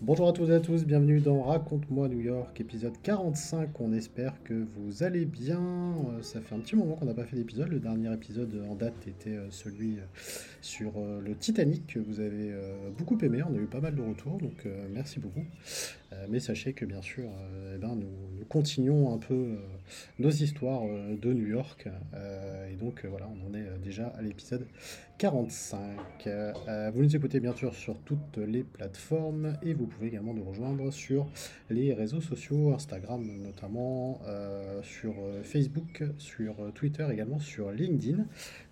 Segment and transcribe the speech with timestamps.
[0.00, 3.80] Bonjour à toutes et à tous, bienvenue dans Raconte-moi New York, épisode 45.
[3.80, 5.58] On espère que vous allez bien.
[5.58, 7.66] Euh, ça fait un petit moment qu'on n'a pas fait d'épisode.
[7.68, 10.02] Le dernier épisode en date était euh, celui euh,
[10.60, 12.54] sur le Titanic que vous avez
[12.96, 13.42] beaucoup aimé.
[13.42, 15.44] On a eu pas mal de retours, donc merci beaucoup.
[16.28, 17.30] Mais sachez que bien sûr,
[17.74, 19.58] eh ben, nous, continuons un peu
[20.18, 21.88] nos histoires de New York.
[22.70, 24.66] Et donc voilà, on en est déjà à l'épisode
[25.18, 26.28] 45.
[26.28, 30.44] Euh, vous nous écoutez bien sûr sur toutes les plateformes et vous pouvez également nous
[30.44, 31.26] rejoindre sur
[31.70, 38.26] les réseaux sociaux, Instagram notamment, euh, sur euh, Facebook, sur Twitter également, sur LinkedIn.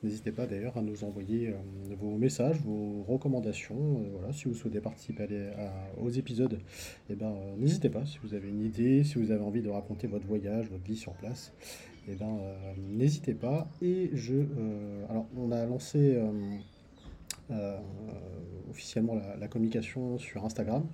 [0.05, 1.53] N'hésitez pas d'ailleurs à nous envoyer
[1.99, 4.05] vos messages, vos recommandations.
[4.13, 5.27] voilà, si vous souhaitez participer
[5.99, 6.61] aux épisodes,
[7.11, 7.26] eh ben,
[7.59, 8.05] n'hésitez pas.
[8.07, 10.97] Si vous avez une idée, si vous avez envie de raconter votre voyage, votre vie
[10.97, 11.53] sur place,
[12.09, 13.69] eh ben, euh, n'hésitez pas.
[13.83, 16.21] Et je, euh, alors, on a lancé
[17.51, 17.79] euh,
[18.71, 20.85] officiellement la, communication sur Instagram.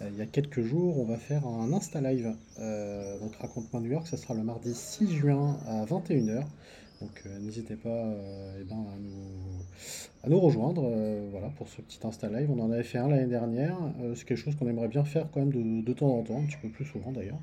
[0.00, 2.34] il y a quelques jours, on va faire un Insta Live.
[3.20, 6.44] donc, Raconte-moi New York, ça sera le mardi 6 juin à 21h.
[7.00, 8.14] Donc n'hésitez pas
[8.60, 9.62] eh ben, à, nous,
[10.22, 10.88] à, nous, rejoindre
[11.30, 12.50] voilà, pour ce petit Insta Live.
[12.50, 13.76] On en avait fait un l'année dernière.
[14.14, 16.46] c'est quelque chose qu'on aimerait bien faire quand même de, de, temps en temps, un
[16.46, 17.40] petit peu plus souvent d'ailleurs.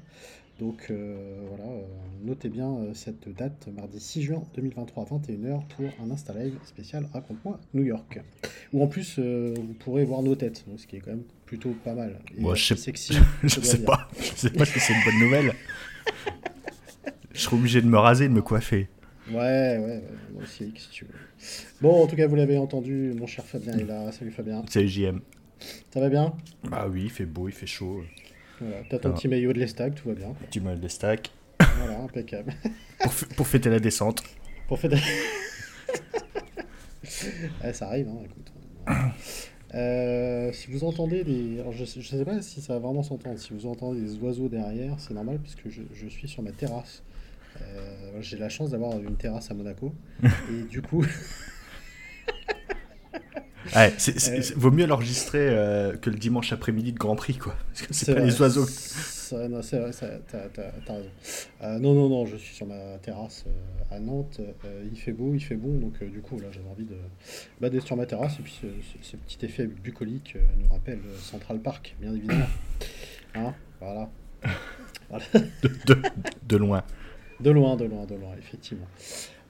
[0.61, 1.15] Donc euh,
[1.49, 1.81] voilà, euh,
[2.23, 6.53] notez bien euh, cette date, mardi 6 juin 2023 à 21h pour un Insta Live
[6.65, 8.19] spécial Raconte-moi New York.
[8.71, 11.95] Où en plus vous pourrez voir nos têtes, ce qui est quand même plutôt pas
[11.95, 12.19] mal.
[12.37, 15.53] Moi, je sais, sexy, je sais pas, je sais pas si c'est une bonne nouvelle.
[17.33, 18.87] je serai obligé de me raser, de me coiffer.
[19.33, 20.03] Ouais, ouais,
[20.33, 21.13] moi aussi, si tu veux.
[21.81, 24.11] Bon, en tout cas, vous l'avez entendu, mon cher Fabien est là.
[24.11, 24.63] Salut Fabien.
[24.69, 25.21] Salut JM.
[25.93, 26.33] Ça va bien?
[26.63, 28.03] Bah oui, il fait beau, il fait chaud.
[28.59, 30.33] Voilà, t'as ton petit maillot de l'estac, tout va bien.
[30.49, 31.31] Petit maillot de l'estac.
[31.77, 32.53] Voilà, impeccable.
[33.37, 34.21] pour, fêter la descente.
[34.67, 34.97] Pour fêter.
[37.73, 38.51] ça arrive, hein, écoute.
[39.73, 41.61] Euh, si vous entendez des.
[41.61, 43.39] Alors je, ne sais pas si ça va vraiment s'entendre.
[43.39, 47.03] Si vous entendez des oiseaux derrière, c'est normal puisque je, je, suis sur ma terrasse.
[47.59, 49.93] Euh, j'ai la chance d'avoir une terrasse à Monaco.
[50.23, 51.05] et du coup.
[53.75, 57.55] Ouais, c'est, vaut mieux l'enregistrer euh, que le dimanche après-midi de Grand Prix, quoi.
[57.67, 58.65] Parce que c'est, pas les oiseaux.
[59.49, 59.91] non, c'est vrai,
[60.27, 61.09] t'as, raison.
[61.61, 64.41] Euh, non, non, non, je suis sur ma terrasse euh, à Nantes.
[64.91, 66.95] il fait beau, il fait bon, donc du coup, là, j'avais envie de
[67.61, 68.39] bah, d'être sur ma terrasse.
[68.39, 68.59] Et puis,
[69.01, 72.47] ce, petit effet bucolique nous rappelle Central Park, bien évidemment.
[73.33, 74.09] Hein voilà.
[75.63, 76.01] De,
[76.45, 76.83] de, loin.
[77.43, 78.87] De loin, de loin, de loin, effectivement.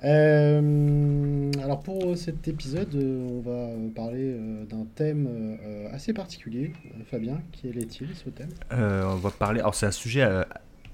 [0.03, 5.57] Euh, alors pour cet épisode, euh, on va parler euh, d'un thème
[5.93, 6.73] assez particulier.
[7.09, 8.49] Fabien, quel est-il ce thème?
[8.71, 9.59] On va parler.
[9.59, 10.27] Alors c'est un sujet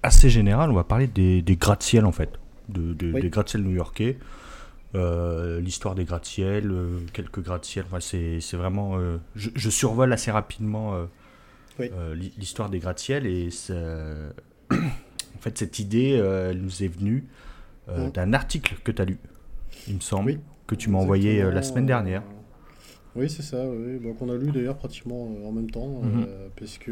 [0.03, 0.71] assez général.
[0.71, 2.29] On va parler des, des gratte-ciel en fait,
[2.69, 4.17] de, des gratte-ciel new-yorkais.
[4.93, 6.73] l'histoire des gratte-ciel,
[7.13, 7.85] quelques gratte-ciel.
[7.89, 8.97] Enfin, c'est vraiment.
[9.35, 11.07] Je, survole assez rapidement
[12.37, 13.49] l'histoire des gratte-ciel et
[15.37, 17.27] en fait cette idée, elle nous est venue
[17.89, 19.17] euh, d'un article que tu as lu,
[19.87, 22.21] il me semble, que tu m'as envoyé euh, la semaine dernière.
[23.15, 23.97] Oui, c'est ça, oui.
[23.99, 26.27] Donc, on a lu d'ailleurs pratiquement euh, en même temps, mhm.
[26.55, 26.91] puisque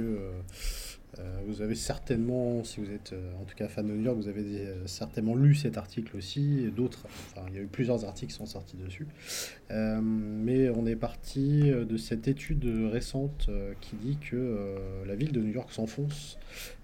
[1.48, 4.68] vous avez certainement, si vous êtes en tout cas fan de New York, vous avez
[4.86, 8.38] certainement lu cet article aussi, et d'autres, enfin il y a eu plusieurs articles qui
[8.38, 9.08] sont sortis dessus.
[9.70, 14.76] mais on est parti de cette étude récente qui dit que
[15.08, 16.38] la ville de New York s'enfonce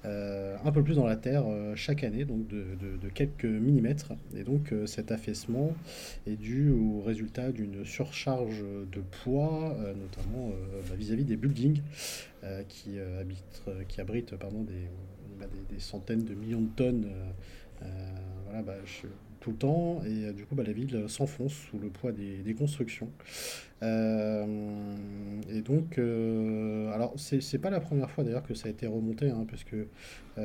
[0.04, 2.66] euh, un peu plus dans la terre euh, chaque année, donc de,
[3.14, 4.14] quelques millimètres.
[4.36, 5.76] Et donc euh, cet affaissement
[6.26, 10.52] est dû au résultat d'une surcharge de poids, notamment
[10.90, 11.82] bah, vis-à-vis des buildings
[12.68, 14.66] qui, habitent, qui abritent pardon,
[15.40, 17.08] bah, des, des, centaines de millions de tonnes.
[18.46, 18.76] voilà, bah,
[19.42, 23.10] tout le temps et du coup bah, la ville s'enfonce sous le poids des, constructions.
[23.82, 29.46] et donc, alors c'est pas la première fois d'ailleurs que ça a été remonté, hein,
[29.50, 29.88] parce que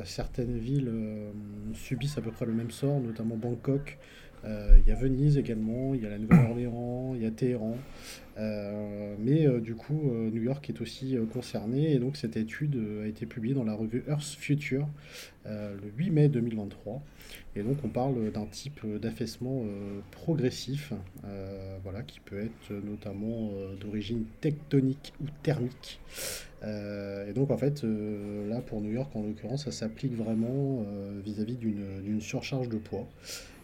[0.03, 0.91] certaines villes
[1.73, 3.97] subissent à peu près le même sort, notamment Bangkok,
[4.45, 7.77] Il y a Venise également, il y a la Nouvelle-Orléans, il y a Téhéran.
[8.37, 13.53] mais du coup, New York est aussi concerné et donc cette étude a été publiée
[13.53, 14.87] dans la revue Earth Future
[15.45, 17.01] le 8 mai 2023.
[17.57, 19.63] Et donc on parle d'un type d'affaissement
[20.11, 20.93] progressif,
[21.83, 23.51] voilà, qui peut être notamment
[23.81, 25.99] d'origine tectonique ou thermique.
[26.63, 30.85] et donc en fait, là pour New York en l'occurrence, ça s'applique vraiment
[31.25, 33.07] vis-à-vis d'une surcharge de poids.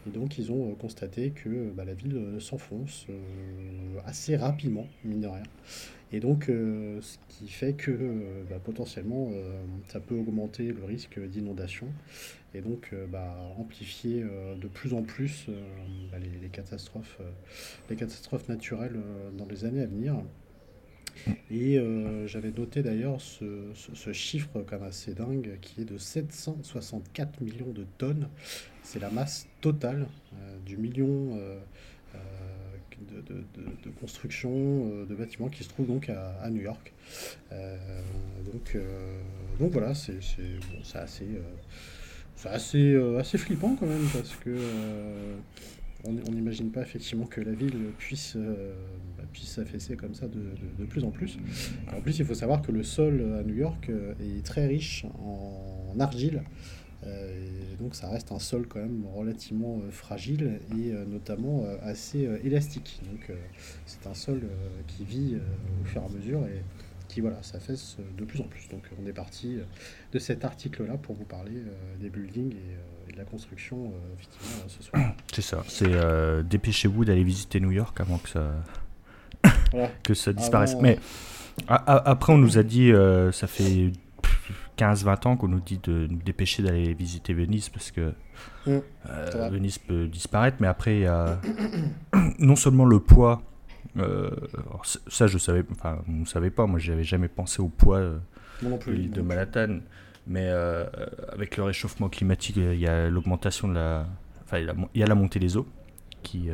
[0.08, 3.08] Et donc ils ont constaté que bah, la ville s'enfonce
[4.06, 5.44] assez rapidement, mine de rien.
[6.12, 7.92] Et donc, ce qui fait que
[8.50, 9.32] bah, potentiellement,
[9.88, 11.88] ça peut augmenter le risque d'inondation
[12.54, 17.20] et donc euh, bah, amplifier euh, de plus en plus euh, les, catastrophes,
[17.90, 19.00] les catastrophes naturelles
[19.38, 20.16] dans les années à venir.
[21.52, 21.80] Et
[22.26, 28.30] j'avais noté d'ailleurs ce, chiffre comme assez dingue qui est de 764 millions de tonnes.
[28.82, 30.08] C'est la masse totale
[30.66, 31.38] du million
[33.00, 36.94] de, construction de bâtiments qui se trouve donc à, New York.
[37.52, 38.78] donc,
[39.60, 41.26] donc voilà, c'est bon, assez
[42.50, 45.36] assez, euh, assez flippant quand même parce que euh,
[46.06, 48.36] on n'imagine pas effectivement que la ville puisse
[49.34, 51.38] euh, puisse s'affaisser comme ça de, plus en plus.
[51.96, 53.90] En plus, il faut savoir que le sol à New York
[54.20, 56.42] est très riche en, argile.
[57.06, 63.02] et donc ça reste un sol quand même relativement fragile et notamment assez élastique.
[63.12, 63.32] Donc
[63.86, 64.42] c'est un sol
[64.88, 65.36] qui vit
[65.82, 66.64] au fur et à mesure et
[67.22, 67.76] voilà, ça fait
[68.18, 68.68] de plus en plus.
[68.70, 69.64] Donc on est parti euh,
[70.12, 74.82] de cet article-là pour vous parler euh, des buildings et, de la construction effectivement ce
[74.82, 75.16] soir.
[75.32, 78.52] C'est ça, c'est dépêchez-vous d'aller visiter New York avant que ça,
[80.04, 80.76] que ça disparaisse.
[80.82, 81.00] Mais
[81.68, 82.92] après on nous a dit,
[83.32, 83.92] ça fait
[84.78, 88.14] 15-20 ans qu'on nous dit de nous dépêcher d'aller visiter Venise parce que
[88.66, 88.80] mmh,
[89.52, 91.40] Venise peut disparaître, mais après il y a
[92.40, 93.42] non seulement le poids
[93.98, 94.32] euh,
[95.08, 96.66] ça, je savais, enfin, on ne savait pas.
[96.66, 98.18] Moi, j'avais jamais pensé au poids euh,
[98.62, 99.80] de l'île de Manhattan.
[100.26, 100.86] Mais euh,
[101.32, 104.08] avec le réchauffement climatique, il y a l'augmentation de la,
[104.44, 104.60] enfin,
[104.94, 105.68] il y a la montée des eaux
[106.22, 106.50] qui,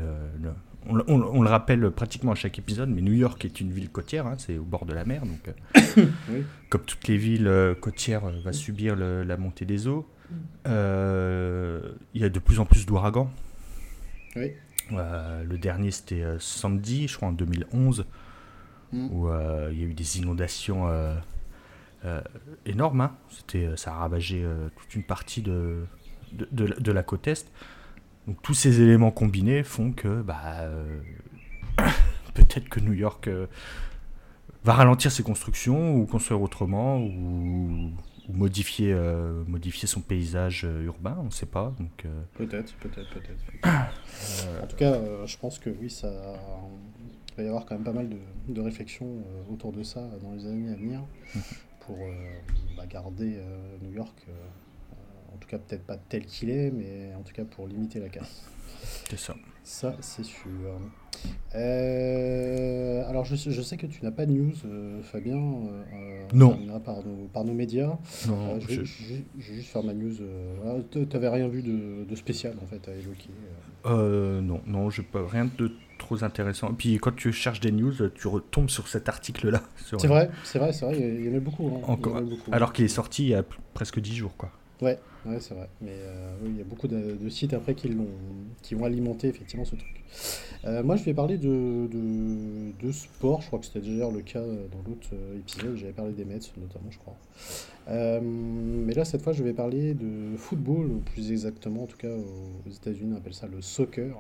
[0.88, 4.36] on, le rappelle pratiquement à chaque épisode, mais New York est une ville côtière, hein,
[4.38, 5.54] c'est au bord de la mer, donc
[6.70, 10.08] comme toutes les villes côtières, va subir la montée des eaux.
[10.66, 13.32] il y a de plus en plus d'ouragans.
[14.36, 14.54] Oui.
[14.94, 18.06] Euh, le dernier, c'était euh, samedi, je crois, en 2011,
[18.92, 19.08] mm.
[19.12, 20.90] où euh, il y a eu des inondations
[22.66, 23.02] énormes.
[23.02, 23.16] Hein.
[23.30, 24.46] C'était, ça a ravagé
[24.78, 25.86] toute une partie de,
[26.32, 27.52] de, la côte Est.
[28.30, 30.70] Donc tous ces éléments combinés font que bah,
[32.34, 33.30] peut-être que New York
[34.64, 37.92] va ralentir ses constructions ou construire autrement ou
[38.30, 41.74] ou modifier, euh, modifier son paysage euh, urbain, on ne sait pas.
[41.80, 42.22] Donc, euh.
[42.36, 44.64] Peut-être, peut-être, peut-être.
[44.64, 46.10] en tout cas, je pense que oui, ça
[47.30, 48.18] il va y avoir quand même pas mal de,
[48.54, 51.00] de réflexions autour de ça dans les années à venir
[51.34, 51.42] mhm.
[51.80, 51.98] pour
[52.76, 53.40] bah, garder
[53.82, 54.28] New York,
[55.34, 58.10] en tout cas peut-être pas tel qu'il est, mais en tout cas pour limiter la
[58.10, 58.44] casse.
[59.10, 59.36] C'est ça.
[59.64, 60.50] Ça, c'est sûr.
[61.56, 65.38] Euh, alors, je, je, sais que tu n'as pas de news, euh, Fabien.
[65.38, 66.58] Euh, non.
[66.84, 67.98] Par nos, par nos médias.
[68.28, 68.60] Non.
[68.60, 68.86] je, vais,
[69.38, 70.16] juste faire ma news.
[70.66, 73.30] Ah, tu n'avais rien vu de, de, spécial, en fait, à évoquer
[73.86, 76.74] Non, non, je pas rien de trop intéressant.
[76.74, 79.62] Puis quand tu cherches des news, tu retombes sur cet article-là.
[79.86, 81.68] C'est vrai, c'est vrai, c'est vrai, il y en a beaucoup.
[81.68, 81.82] Hein.
[81.88, 82.22] Encore,
[82.52, 83.44] alors qu'il est sorti il y a
[83.74, 84.52] presque 10 jours, quoi.
[84.82, 85.70] Ouais, ouais c'est vrai.
[85.82, 88.08] Mais euh, il y a beaucoup de, sites après qui, l'ont,
[88.62, 90.04] qui ont alimenté effectivement ce truc.
[90.66, 93.42] Euh, moi, je vais parler de, de, sport.
[93.42, 95.76] Je crois que c'était déjà le cas dans l'autre euh, épisode.
[95.76, 97.16] J'avais parlé des Mets, notamment, je crois.
[98.22, 102.70] mais là, cette fois, je vais parler de football, plus exactement, en tout cas aux
[102.70, 104.16] États-Unis, on appelle ça le soccer.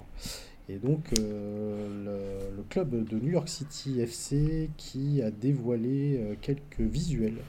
[0.69, 7.39] Et donc, le, le, club de New York City FC qui a dévoilé quelques visuels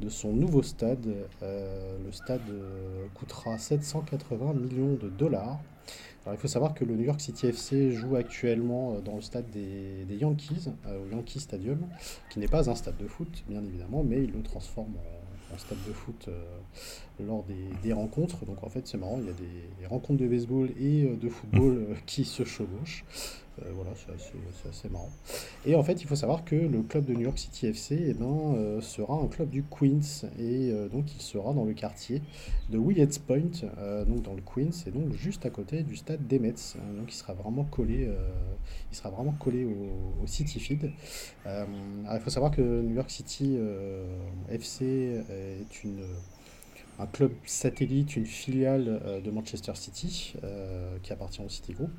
[0.00, 1.06] de son nouveau stade.
[1.42, 5.60] Euh, le stade euh, coûtera 780 millions de dollars.
[6.24, 9.22] Alors, il faut savoir que le New York City FC joue actuellement euh, dans le
[9.22, 11.86] stade des, des Yankees, au Yankee Stadium,
[12.30, 15.19] qui n'est pas un stade de foot, bien évidemment, mais il le transforme en,
[15.58, 16.28] stade de foot
[17.24, 18.44] lors des, des, rencontres.
[18.46, 21.28] Donc en fait, c'est marrant, il y a des, des, rencontres de baseball et de
[21.28, 23.04] football qui se chevauchent.
[23.62, 25.10] Euh, voilà, c'est assez, marrant.
[25.66, 28.14] Et en fait, il faut savoir que le club de New York City FC eh
[28.14, 30.26] ben, euh, sera un club du Queens.
[30.38, 32.22] Et euh, donc, il sera dans le quartier
[32.70, 33.66] de Willets Point,
[34.06, 36.76] donc dans le Queens, et donc juste à côté du stade des Mets.
[36.96, 38.08] donc, il sera vraiment collé,
[38.92, 40.92] il sera vraiment collé au, City Feed.
[41.46, 43.58] il faut savoir que New York City
[44.48, 44.84] FC
[45.30, 46.04] est une
[47.00, 50.34] un club satellite, une filiale de Manchester City,
[51.02, 51.90] qui appartient au City Group.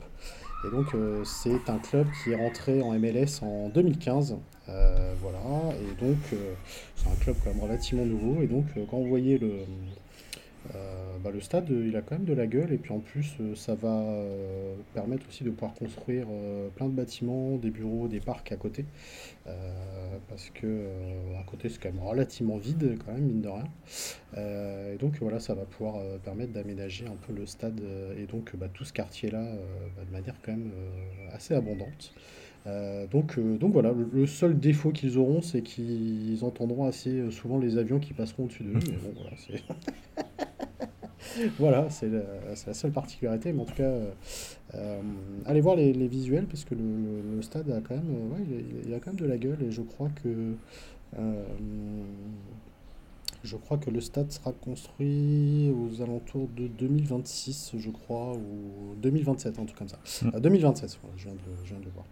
[0.64, 4.38] Et donc, c'est un club qui est rentré en MLS en 2015.
[5.22, 5.40] voilà,
[5.76, 6.18] et donc,
[6.96, 8.42] c'est un club quand même relativement nouveau.
[8.42, 9.66] Et donc, quand vous voyez le
[10.76, 13.36] euh, bah, le stade, il a quand même de la gueule et puis en plus,
[13.40, 16.28] euh, ça va euh, permettre aussi de pouvoir construire
[16.76, 18.86] plein de bâtiments, des bureaux, des parcs à côté.
[20.30, 20.88] parce que
[21.40, 24.94] à côté, c'est quand même relativement vide, quand même, mine de rien.
[24.94, 27.82] et donc voilà, ça va pouvoir permettre d'aménager un peu le stade
[28.18, 29.44] et donc bah, tout ce quartier-là
[29.96, 30.72] bah, de manière quand même
[31.34, 32.14] assez abondante.
[33.12, 38.00] Donc, donc voilà, le, seul défaut qu'ils auront, c'est qu'ils entendront assez souvent les avions
[38.00, 38.74] qui passeront au-dessus d'eux.
[38.74, 39.64] Mais bon, voilà, c'est.
[41.60, 41.88] voilà,
[42.68, 43.54] la, seule particularité.
[43.54, 43.92] Mais en tout cas,
[44.76, 45.02] euh,
[45.46, 48.46] allez voir les, visuels parce que le, stade a quand même, ouais,
[48.86, 50.54] il, a, quand même de la gueule et je crois que
[51.18, 51.44] euh,
[53.44, 59.60] je crois que le stade sera construit aux alentours de 2026, je crois, ou 2027,
[59.60, 60.00] un truc comme ça.
[60.40, 61.08] 2027, mm.
[61.18, 62.06] je, viens de, je, viens de, le voir.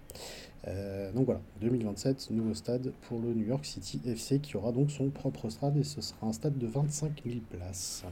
[0.68, 4.92] Euh, donc voilà, 2027, nouveau stade pour le New York City FC qui aura donc
[4.92, 8.04] son propre stade et ce sera un stade de 25 000 places.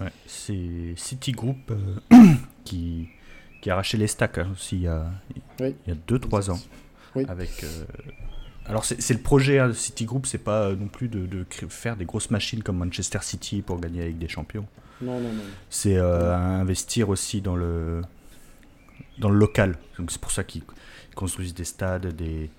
[0.00, 1.96] Ouais, c'est Citigroup euh,
[2.64, 3.08] qui,
[3.62, 6.60] qui a arraché les stacks hein, aussi il y a 2-3 ans.
[7.28, 7.84] Avec, euh,
[8.66, 12.04] alors c'est le projet hein, de Citigroup, c'est pas non plus de, de, faire des
[12.04, 14.66] grosses machines comme Manchester City pour gagner avec des champions.
[15.02, 15.42] Non, non, non.
[15.68, 18.00] C'est euh, investir aussi dans le,
[19.18, 19.76] dans le local.
[19.98, 20.62] Donc c'est pour ça qu'ils
[21.14, 22.50] construisent des stades, des,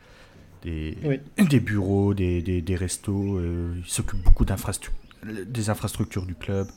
[0.63, 0.97] des,
[1.49, 3.39] des bureaux, des, des, des restos.
[3.39, 6.67] ils s'occupent beaucoup des infrastructures du club.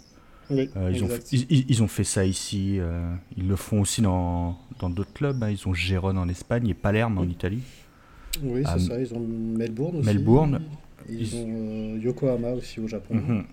[0.51, 2.79] Euh, ils, ont, ils, ont fait ça ici.
[2.79, 5.43] Euh, ils le font aussi dans d'autres clubs.
[5.43, 5.51] Hein.
[5.51, 7.63] Ils ont Gérone en Espagne et Palerme en Italie.
[8.43, 9.01] Oui, c'est ça.
[9.01, 10.07] Ils ont Melbourne aussi.
[10.07, 10.61] Melbourne.
[11.09, 13.15] Ils, ont euh, Yokohama aussi au Japon.
[13.15, 13.45] Mhm.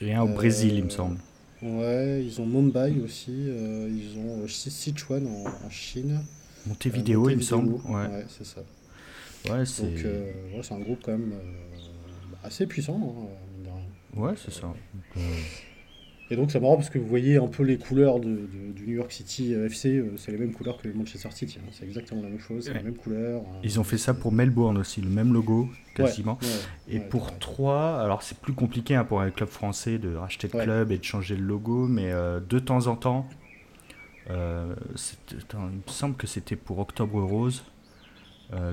[0.00, 1.18] Et un au Brésil, il me semble.
[1.62, 3.32] Ouais, ils ont Mumbai aussi.
[3.32, 6.20] ils ont Sichuan en, Chine.
[6.66, 7.74] Montevideo, il me semble.
[7.88, 8.62] Ouais, c'est ça.
[9.48, 9.82] Ouais, c'est...
[9.84, 11.32] Donc, c'est un groupe quand même
[12.42, 13.00] assez puissant.
[13.00, 14.72] Hein, ouais, c'est ça.
[16.30, 18.96] Et donc c'est marrant parce que vous voyez un peu les couleurs de, du New
[18.96, 21.68] York City euh, FC, euh, c'est les mêmes couleurs que les Manchester City, hein.
[21.70, 23.42] c'est exactement la même chose, c'est les mêmes couleurs.
[23.42, 23.60] Hein.
[23.62, 26.38] Ils ont fait ça pour Melbourne aussi, le même logo quasiment.
[26.88, 30.58] et pour trois, alors c'est plus compliqué hein, pour un club français de racheter le
[30.58, 33.28] club et de changer le logo, mais euh, de temps en temps,
[34.28, 34.74] il me
[35.86, 37.62] semble que c'était pour Octobre Rose,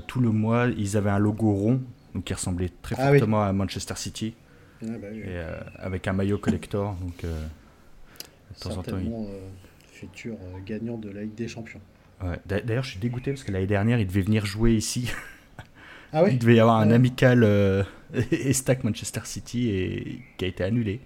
[0.07, 1.81] tout le mois ils avaient un logo rond,
[2.15, 4.33] donc qui ressemblait très ah fortement à Manchester City.
[4.83, 6.95] Bah et, euh, avec un maillot collector.
[6.95, 7.45] Donc, euh,
[8.55, 9.49] de temps en temps, euh,
[9.91, 10.35] futur
[10.65, 11.81] gagnant de la Ligue des Champions.
[12.45, 15.11] D'ailleurs, je suis dégoûté parce que l'année dernière, il devait venir jouer ici.
[16.13, 17.43] Ah oui il devait y avoir un amical
[18.31, 21.01] Estac Manchester City et qui a été annulé.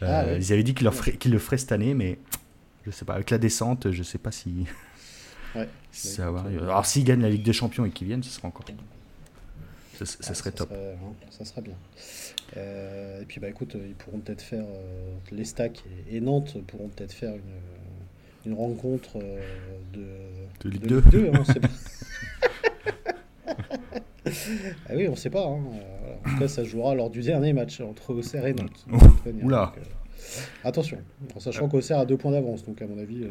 [0.00, 2.18] Ah ils avaient dit qu'ils le feraient cette année, mais
[2.84, 3.14] je sais pas.
[3.14, 4.66] Avec la descente, je sais pas si.
[5.54, 5.68] Ouais.
[5.92, 6.44] ça va.
[6.48, 8.66] Alors, s'ils gagnent la Ligue des Champions et qu'ils viennent, ce sera encore.
[9.94, 10.72] Ça, ah, serait top.
[10.72, 11.76] Hein, ça serait bien.
[12.56, 16.88] Euh, et puis bah écoute, ils pourront peut-être faire euh, les stacks et, Nantes pourront
[16.88, 19.40] peut-être faire une, une rencontre euh,
[19.92, 20.06] de,
[20.60, 21.30] de Ligue 2.
[21.32, 21.68] hein, sait pas.
[24.88, 25.46] ah oui, on sait pas.
[25.46, 25.60] Hein.
[26.24, 28.86] En tout cas, ça jouera lors du dernier match entre Auxerre et Nantes.
[29.42, 29.72] Oula.
[30.64, 30.98] attention,
[31.36, 33.26] en sachant qu'Auxerre a deux points d'avance, donc à mon avis,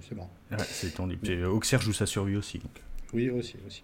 [0.00, 0.30] c'est marrant.
[0.50, 1.18] Ouais, c'est tendu.
[1.44, 2.58] Auxerre joue sa survie aussi.
[2.58, 2.82] Donc.
[3.16, 3.56] Oui, aussi.
[3.66, 3.82] aussi.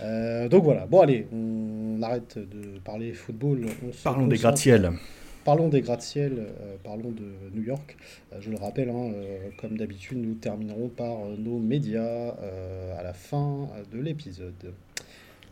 [0.00, 3.66] Euh, donc voilà, bon allez, on arrête de parler football.
[4.04, 4.92] parlons des gratte-ciel.
[5.44, 7.96] Parlons des gratte-ciel, euh, parlons de New York.
[8.32, 9.10] Euh, je le rappelle, hein,
[9.60, 12.28] comme d'habitude, nous terminerons par nos médias
[12.96, 14.72] à la fin de l'épisode.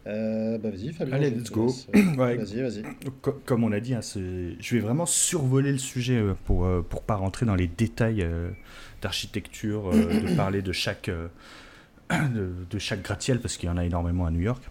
[0.05, 1.17] bah vas-y Fabien.
[1.17, 1.75] Allez, let's go.
[2.17, 2.83] Vas-y, vas-y.
[3.45, 7.47] Comme on a dit, hein, je vais vraiment survoler le sujet pour ne pas rentrer
[7.47, 8.25] dans les détails
[9.03, 11.11] d'architecture, de parler de chaque
[12.71, 14.63] de, chaque gratte-ciel, parce qu'il y en a énormément à New York.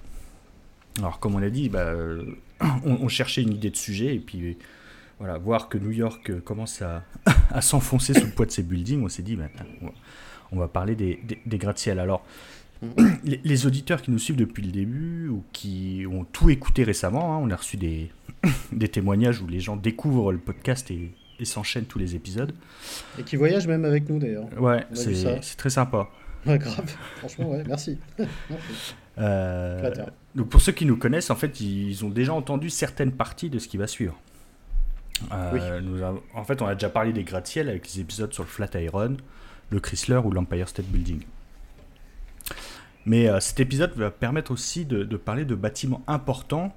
[1.00, 1.94] Alors, comme on a dit, bah,
[2.86, 4.58] on, cherchait une idée de sujet, et puis
[5.20, 7.04] voilà, voir que New York commence à,
[7.50, 9.48] à s'enfoncer sous le poids de ses buildings, on s'est dit, bah,
[10.52, 12.00] on va parler des, des, gratte-ciel.
[12.00, 12.26] Alors,
[13.24, 17.40] les, auditeurs qui nous suivent depuis le début, ou qui ont tout écouté récemment, hein,
[17.42, 18.12] on a reçu des,
[18.72, 22.54] des témoignages où les gens découvrent le podcast et, et s'enchaînent tous les épisodes.
[23.20, 24.48] Et qui voyagent même avec nous d'ailleurs.
[24.60, 26.10] Ouais, c'est très sympa.
[26.58, 26.96] Grave.
[27.18, 27.98] Franchement, ouais, merci.
[29.18, 29.94] Euh,
[30.36, 33.60] donc pour ceux qui nous connaissent, en fait, ils ont déjà entendu certaines parties de
[33.60, 34.18] ce qui va suivre.
[35.32, 36.02] Euh, nous
[36.34, 39.18] en fait, on a déjà parlé des gratte-ciel avec les épisodes sur le Flatiron,
[39.70, 41.22] le Chrysler ou l'Empire State Building.
[43.06, 46.76] Mais euh, cet épisode va permettre aussi de, parler de bâtiments importants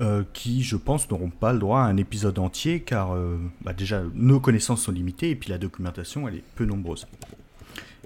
[0.00, 3.16] euh, qui, je pense, n'auront pas le droit à un épisode entier, car
[3.62, 7.06] bah, déjà, nos connaissances sont limitées, et puis la documentation, elle est peu nombreuse.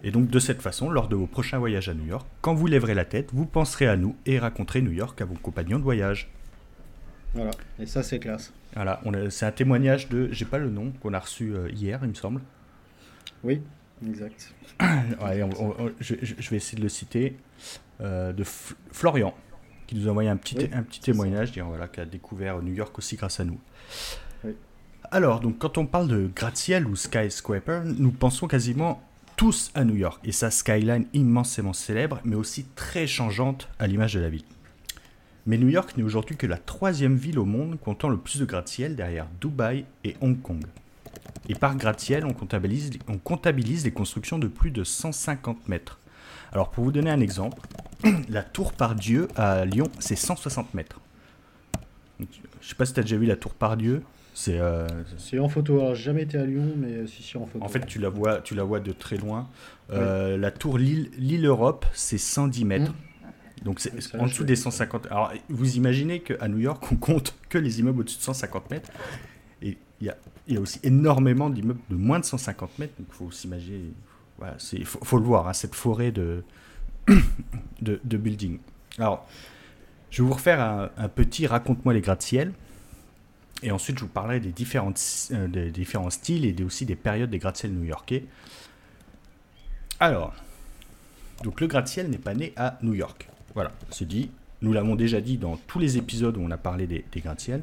[0.03, 2.67] Et donc, de cette façon, lors de vos prochains voyages à New York, quand vous
[2.67, 5.85] lèverez la tête, vous penserez à nous et raconterez New York à vos compagnons de
[5.85, 6.31] voyage.
[7.35, 8.53] Voilà, et ça, c'est classe.
[8.75, 9.01] Voilà,
[9.31, 12.15] c'est un témoignage de, j'ai pas le nom, qu'on a reçu euh, hier, il me
[12.15, 12.41] semble.
[13.45, 13.61] Oui,
[14.07, 14.55] exact.
[14.81, 17.37] je, vais essayer de le citer,
[18.01, 19.35] de Florian
[19.89, 22.75] qui nous a envoyé un petit, un petit témoignage, dire voilà, qui a découvert New
[22.75, 23.59] York aussi grâce à nous.
[25.11, 29.03] Alors, donc, quand on parle de gratte-ciel ou skyscraper, nous pensons quasiment
[29.39, 34.15] tous à New York et sa skyline immensément célèbre, mais aussi très changeante à l'image
[34.15, 34.43] de la ville.
[35.47, 38.45] Mais New York n'est aujourd'hui que la troisième ville au monde comptant le plus de
[38.45, 40.65] gratte-ciel derrière Dubaï et Hong Kong.
[41.49, 46.01] Et par gratte-ciel, on comptabilise, les constructions de plus de 150 mètres,
[46.53, 47.63] alors pour vous donner un exemple,
[48.29, 51.01] la tour Pardieu à Lyon, c'est 160 mètres.
[52.19, 54.03] Je sais pas si tu as déjà vu la tour Pardieu.
[54.39, 54.87] C'est euh...
[55.41, 55.81] en photo.
[55.81, 57.65] Alors, jamais été à Lyon, mais si, si, en photo.
[57.65, 59.49] En fait, tu la vois, tu la vois de très loin.
[59.91, 62.93] Euh, la tour Lille Europe, c'est 110 mètres.
[62.93, 63.65] Mmh.
[63.65, 65.07] Donc, c'est en dessous des 150.
[65.07, 68.93] Alors, vous imaginez qu'à New York, on compte que les immeubles au-dessus de 150 mètres.
[69.61, 70.17] Et il y a,
[70.47, 72.95] y a, aussi énormément d'immeubles de moins de 150 mètres.
[72.97, 73.93] Donc, il faut s'imaginer,
[74.39, 76.45] voilà, il faut, le voir, hein, cette forêt de,
[77.83, 78.61] de, de, building.
[78.99, 79.27] Alors,
[80.11, 80.61] je vais vous refaire
[80.97, 82.53] un, petit raconte-moi les gratte-ciel.
[83.63, 85.01] Et ensuite, je vous parlerai des, différentes,
[85.33, 88.25] euh, des différents styles et aussi des périodes des gratte-ciel new-yorkais.
[90.01, 90.35] Alors,
[91.43, 93.29] donc le gratte-ciel n'est pas né à New York.
[93.55, 94.31] Voilà, c'est dit.
[94.61, 97.63] Nous l'avons déjà dit dans tous les épisodes où on a parlé des, des gratte-ciel.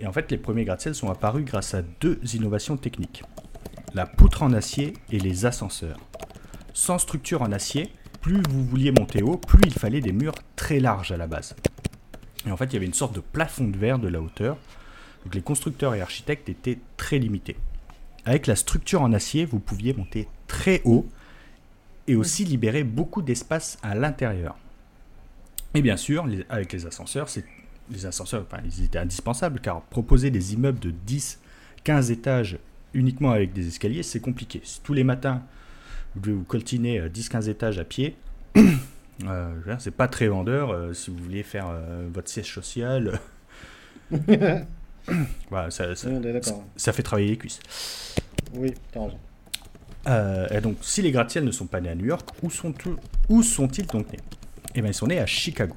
[0.00, 3.22] Et en fait, les premiers gratte-ciel sont apparus grâce à deux innovations techniques
[3.94, 5.98] la poutre en acier et les ascenseurs.
[6.72, 10.80] Sans structure en acier, plus vous vouliez monter haut, plus il fallait des murs très
[10.80, 11.54] larges à la base.
[12.46, 14.56] Et en fait, il y avait une sorte de plafond de verre de la hauteur.
[15.24, 17.56] Donc les constructeurs et architectes étaient très limités.
[18.24, 21.06] Avec la structure en acier, vous pouviez monter très haut
[22.08, 24.56] et aussi libérer beaucoup d'espace à l'intérieur.
[25.74, 27.28] Et bien sûr, avec les ascenseurs,
[27.90, 31.40] les ascenseurs, ils étaient indispensables car proposer des immeubles de 10,
[31.84, 32.58] 15 étages
[32.94, 34.60] uniquement avec des escaliers, c'est compliqué.
[34.64, 35.42] Si tous les matins,
[36.14, 38.16] vous devez vous coltiner 10-15 étages à pied,
[39.26, 43.20] euh, c'est pas très vendeur euh, si vous voulez faire euh, votre siège social.
[45.50, 47.60] voilà, ça, ça, fait travailler les cuisses.
[48.54, 49.18] Oui, t'as raison.
[50.50, 52.96] Et donc, si les gratte-ciels ne sont pas nés à New York, où sont-ils
[53.28, 54.18] où sont donc nés?
[54.74, 55.76] Eh bien, ils sont nés à Chicago.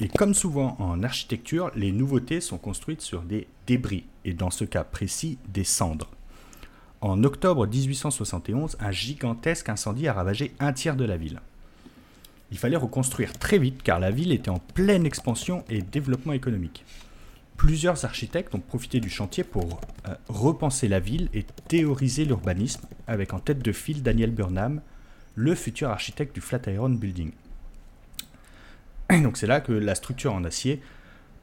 [0.00, 4.64] Et comme souvent en architecture, les nouveautés sont construites sur des débris, et dans ce
[4.64, 6.10] cas précis, des cendres.
[7.00, 11.40] En octobre 1871, un gigantesque incendie a ravagé un tiers de la ville.
[12.54, 16.84] Il fallait reconstruire très vite car la ville était en pleine expansion et développement économique.
[17.56, 23.34] Plusieurs architectes ont profité du chantier pour euh, repenser la ville et théoriser l'urbanisme, avec
[23.34, 24.82] en tête de file Daniel Burnham,
[25.34, 27.32] le futur architecte du Flatiron Building.
[29.10, 30.80] donc c'est là que la structure en acier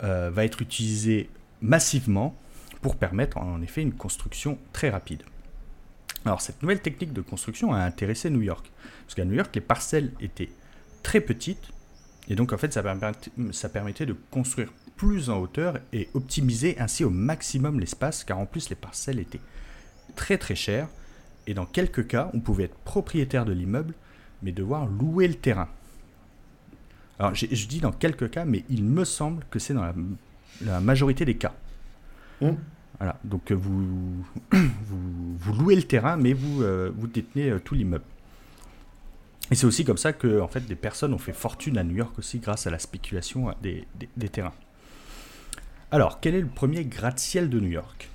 [0.04, 2.38] euh, va être utilisée massivement
[2.82, 5.24] pour permettre en effet une construction très rapide.
[6.24, 8.72] Alors cette nouvelle technique de construction a intéressé New York.
[9.04, 10.50] Parce qu'à New York, les parcelles étaient
[11.04, 11.72] très petites.
[12.28, 17.10] Et donc en fait, ça permettait, de construire plus en hauteur et optimiser ainsi au
[17.10, 19.42] maximum l'espace, car en plus les parcelles étaient
[20.16, 20.88] très très chères.
[21.48, 23.94] Et dans quelques cas, on pouvait être propriétaire de l'immeuble,
[24.44, 25.70] mais devoir louer le terrain.
[27.20, 29.86] Alors je dis dans quelques cas, mais il me semble que c'est dans
[30.62, 31.54] la, majorité des cas.
[32.42, 32.52] Mmh.
[32.98, 34.24] Voilà, donc euh, vous,
[35.40, 38.04] vous, louez le terrain, mais vous, euh, vous détenez euh, tout l'immeuble.
[39.52, 41.96] Et c'est aussi comme ça que en fait, des personnes ont fait fortune à New
[41.96, 43.86] York aussi grâce à la spéculation des,
[44.16, 44.54] des, terrains.
[45.92, 48.10] Alors, quel est le premier gratte-ciel de New York?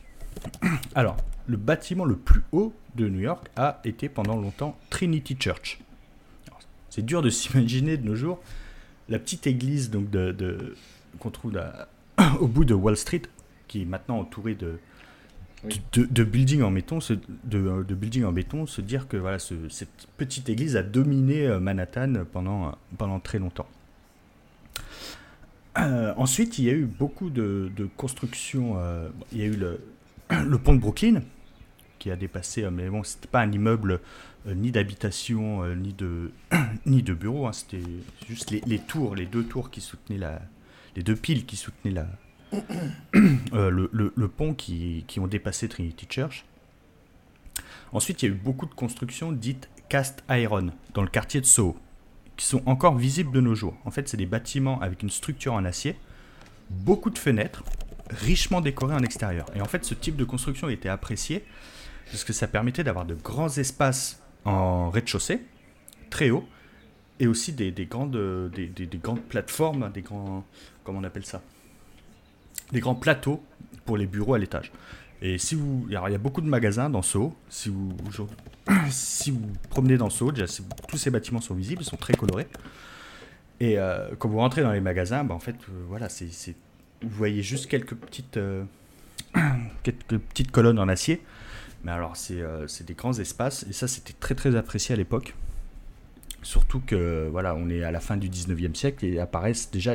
[0.94, 5.78] Alors, le bâtiment le plus haut de New York a été pendant longtemps Trinity Church.
[6.88, 8.40] C'est dur de s'imaginer de nos jours
[9.10, 10.74] la petite église donc de,
[11.18, 11.60] qu'on trouve
[12.40, 13.22] au bout de Wall Street
[13.68, 14.78] qui est maintenant entouré de,
[15.92, 20.08] de, buildings en béton, se, de, de building en béton, se dire que voilà, cette
[20.16, 23.66] petite église a dominé euh, Manhattan pendant, pendant très longtemps.
[25.78, 28.74] Euh, ensuite, il y a eu beaucoup de, constructions.
[28.78, 31.22] Euh, il y a eu le, pont de Brooklyn
[31.98, 34.00] qui a dépassé, mais bon, c'était pas un immeuble
[34.46, 36.30] ni d'habitation ni de
[36.86, 37.46] ni de bureau.
[37.46, 37.82] Hein, c'était
[38.28, 40.40] juste les, tours, les deux tours qui soutenaient la,
[40.94, 42.06] les deux piles qui soutenaient la,
[43.52, 46.44] Euh, le, pont qui, ont dépassé Trinity Church.
[47.92, 51.46] Ensuite, il y a eu beaucoup de constructions dites cast iron dans le quartier de
[51.46, 51.76] Soho,
[52.36, 53.74] qui sont encore visibles de nos jours.
[53.84, 55.96] En fait, c'est des bâtiments avec une structure en acier,
[56.70, 57.64] beaucoup de fenêtres,
[58.10, 59.46] richement décorées en extérieur.
[59.54, 61.44] Et en fait, ce type de construction était apprécié
[62.06, 65.40] parce que ça permettait d'avoir de grands espaces en rez-de-chaussée,
[66.10, 66.46] très haut,
[67.18, 70.44] et aussi des, grandes, des, grandes plateformes, des grands,
[70.84, 71.42] comment on appelle ça?
[72.72, 73.42] Des grands plateaux
[73.84, 74.72] pour les bureaux à l'étage.
[75.22, 77.34] Et si vous, il y a beaucoup de magasins dans Soho.
[77.48, 77.96] Si vous,
[78.90, 80.46] si vous promenez dans Soho, déjà,
[80.88, 82.46] tous ces bâtiments sont visibles, ils sont très colorés.
[83.60, 86.26] Et euh, quand vous rentrez dans les magasins, bah, en fait, euh, voilà, c'est,
[87.02, 88.64] vous voyez juste quelques petites, euh,
[89.82, 91.22] quelques petites colonnes en acier.
[91.84, 92.42] Mais alors, c'est,
[92.84, 93.64] des grands espaces.
[93.70, 95.34] Et ça, c'était très, très apprécié à l'époque.
[96.42, 99.94] Surtout que, voilà, on est à la fin du 19e siècle et apparaissent déjà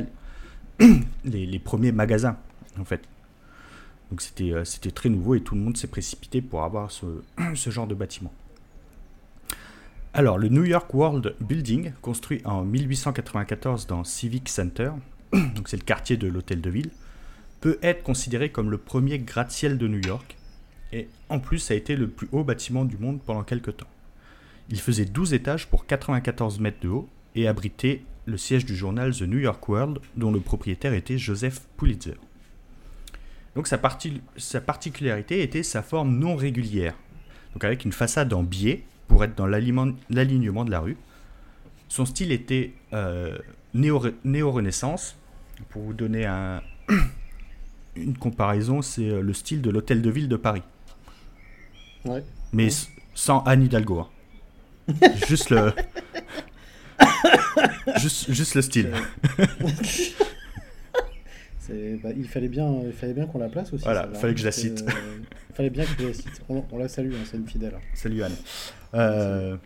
[1.25, 2.38] les premiers magasins,
[2.79, 3.01] en fait.
[4.10, 7.05] Donc c'était, très nouveau et tout le monde s'est précipité pour avoir ce,
[7.69, 8.34] genre de bâtiment.
[10.13, 14.91] Alors, le New York World Building, construit en 1894 dans Civic Center,
[15.65, 16.89] c'est le quartier de l'hôtel de ville,
[17.62, 20.36] peut être considéré comme le premier gratte-ciel de New York,
[20.91, 23.88] et en plus a été le plus haut bâtiment du monde pendant quelques temps.
[24.69, 29.15] Il faisait 12 étages pour 94 mètres de haut et abritait le siège du journal
[29.15, 32.15] The New York World, dont le propriétaire était Joseph Pulitzer.
[33.55, 33.79] Donc sa,
[34.37, 36.95] sa particularité était sa forme non régulière,
[37.53, 40.97] donc avec une façade en biais pour être dans l'alignement de la rue.
[41.89, 43.37] Son style était euh,
[43.73, 45.17] néo-renaissance.
[45.69, 46.61] pour vous donner un,
[47.97, 50.63] une comparaison, c'est euh, le style de l'hôtel de ville de Paris.
[52.05, 52.23] Ouais.
[52.53, 52.69] Mais
[53.13, 53.99] sans Anne Hidalgo.
[53.99, 54.07] Hein.
[55.27, 55.73] juste le.
[57.97, 58.93] juste, juste le style.
[62.03, 63.84] Bah, il fallait bien, il fallait bien qu'on la place aussi.
[63.84, 64.84] Voilà, il fallait que je la cite.
[65.49, 66.41] il fallait bien que je la cite.
[66.49, 67.73] On, la salue, hein, c'est une fidèle.
[67.93, 68.36] Salut Anne.
[68.93, 69.57] Euh,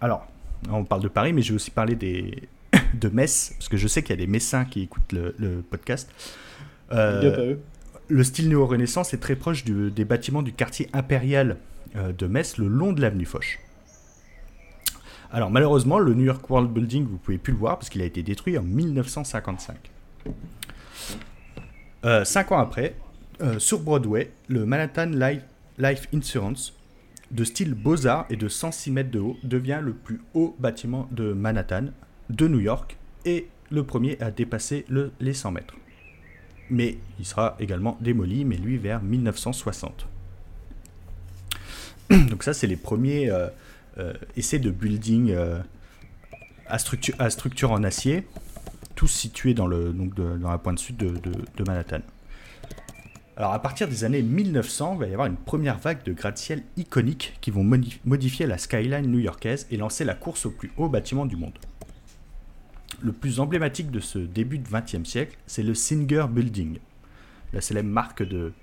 [0.00, 0.26] alors,
[0.70, 2.48] on parle de Paris, mais je vais aussi parler des...
[2.94, 6.10] de Metz, parce que je sais qu'il y a des Messins qui écoutent le, podcast.
[6.92, 7.56] Euh,
[8.08, 11.56] le style néo-renaissance est très proche des bâtiments du quartier impérial
[11.96, 13.60] euh, de Metz, le long de l'avenue Foch.
[15.32, 18.04] Alors malheureusement, le New York World Building, vous pouvez plus le voir parce qu'il a
[18.04, 19.76] été détruit en 1955.
[22.04, 22.94] Euh, cinq ans après,
[23.40, 25.10] euh, sur Broadway, le Manhattan
[25.78, 26.74] Life, Insurance,
[27.30, 31.32] de style Beaux-Arts et de 106 mètres de haut, devient le plus haut bâtiment de
[31.32, 31.86] Manhattan,
[32.30, 34.84] de New York, et le premier à dépasser
[35.20, 35.74] les 100 mètres.
[36.70, 40.06] Mais il sera également démoli, mais lui vers 1960.
[42.10, 43.30] Donc ça, c'est les premiers
[43.98, 45.34] euh, essais de building
[46.68, 48.24] à, structure, à structure en acier
[48.96, 52.00] tous situés dans, le, donc dans la pointe sud de, Manhattan.
[53.36, 56.62] Alors à partir des années 1900, il va y avoir une première vague de gratte-ciel
[56.78, 57.64] iconiques qui vont
[58.04, 61.52] modifier la skyline new-yorkaise et lancer la course au plus haut bâtiment du monde.
[63.02, 66.78] Le plus emblématique de ce début de XXe siècle, c'est le Singer Building,
[67.52, 68.54] la célèbre marque de,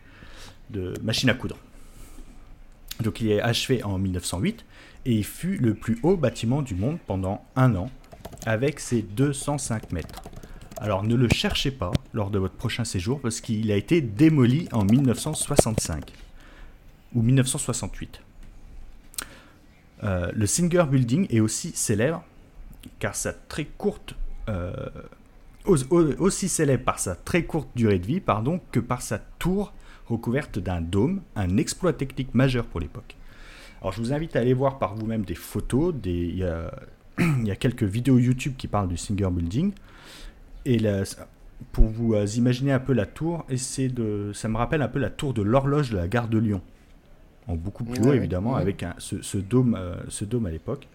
[0.72, 1.58] de machine à coudre.
[3.02, 4.66] Donc il est achevé en 1908
[5.06, 7.92] et il fut le plus haut bâtiment du monde pendant un an
[8.46, 10.22] avec ses 205 mètres.
[10.78, 14.68] Alors ne le cherchez pas lors de votre prochain séjour parce qu'il a été démoli
[14.72, 16.12] en 1965
[17.16, 18.22] ou 1968.
[20.04, 22.24] Euh, le Singer Building est aussi célèbre
[23.00, 24.16] car sa très courte
[24.50, 24.74] euh,
[25.66, 29.74] aussi célèbre par sa très courte durée de vie pardon, que par sa tour
[30.08, 33.16] recouverte d'un dôme, un exploit technique majeur pour l'époque.
[33.80, 36.46] Alors je vous invite à aller voir par vous-même des photos, des,
[37.20, 39.72] il y a quelques vidéos YouTube qui parlent du Singer Building.
[40.66, 40.80] Et
[41.72, 45.00] pour vous euh, imaginer un peu la tour, et de, ça me rappelle un peu
[45.00, 46.62] la tour de l'horloge de la gare de Lyon.
[47.48, 50.88] En beaucoup plus haut, évidemment, avec un, ce, dôme, euh, ce dôme à l'époque.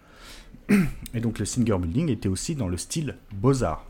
[1.15, 3.85] Et donc le Singer Building était aussi dans le style Beaux-Arts.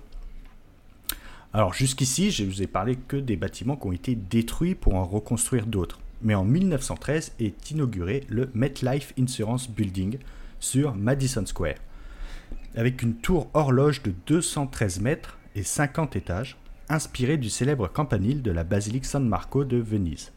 [1.52, 5.04] Alors jusqu'ici, je vous ai parlé que des bâtiments qui ont été détruits pour en
[5.04, 5.98] reconstruire d'autres.
[6.20, 10.18] Mais en 1913 est inauguré le MetLife Insurance Building
[10.60, 11.76] sur Madison Square
[12.76, 16.56] avec une tour horloge de 213 mètres et 50 étages,
[16.88, 20.32] inspirée du célèbre campanile de la basilique San Marco de Venise.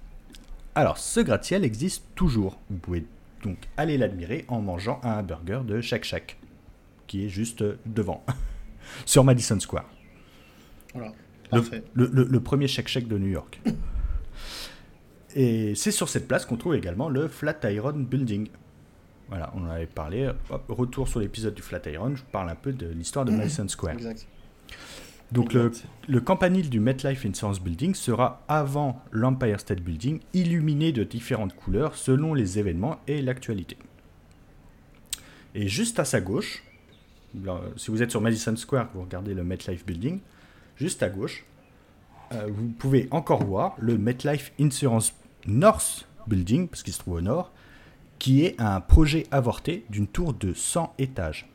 [0.76, 2.60] Alors, ce gratte-ciel existe toujours.
[2.70, 3.06] Vous pouvez
[3.44, 6.38] donc aller l'admirer en mangeant un burger de Shake Shack,
[7.08, 8.24] qui est juste devant,
[9.06, 9.90] sur Madison Square.
[10.94, 11.14] Voilà,
[11.94, 13.62] le, le, premier Shake Shack de New York.
[15.36, 18.50] Et c'est sur cette place qu'on trouve également le Flatiron Building,
[19.32, 20.30] voilà, on en avait parlé.
[20.68, 23.94] retour sur l'épisode du Flatiron, je parle un peu de l'histoire de Madison Square.
[23.94, 24.28] Exact.
[25.32, 25.72] Donc le,
[26.10, 31.96] le, campanile du MetLife Insurance Building sera avant l'Empire State Building, illuminé de différentes couleurs
[31.96, 33.78] selon les événements et l'actualité.
[35.56, 36.64] Et juste à sa gauche,
[37.78, 40.20] si vous êtes sur Madison Square, vous regardez le MetLife Building,
[40.76, 41.46] juste à gauche,
[42.34, 45.14] euh, vous pouvez encore voir le MetLife Insurance
[45.46, 47.54] North Building, parce qu'il se trouve au nord,
[48.22, 51.50] qui est un projet avorté d'une tour de 100 étages,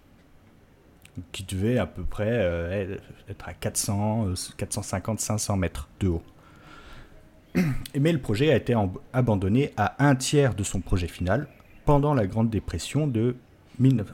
[1.31, 2.99] qui devait à peu près euh,
[3.29, 6.25] être à 400, 450, 500 mètres de haut.
[7.95, 8.75] Mais le projet a été
[9.13, 11.47] abandonné à un tiers de son projet final
[11.85, 13.37] pendant la Grande Dépression de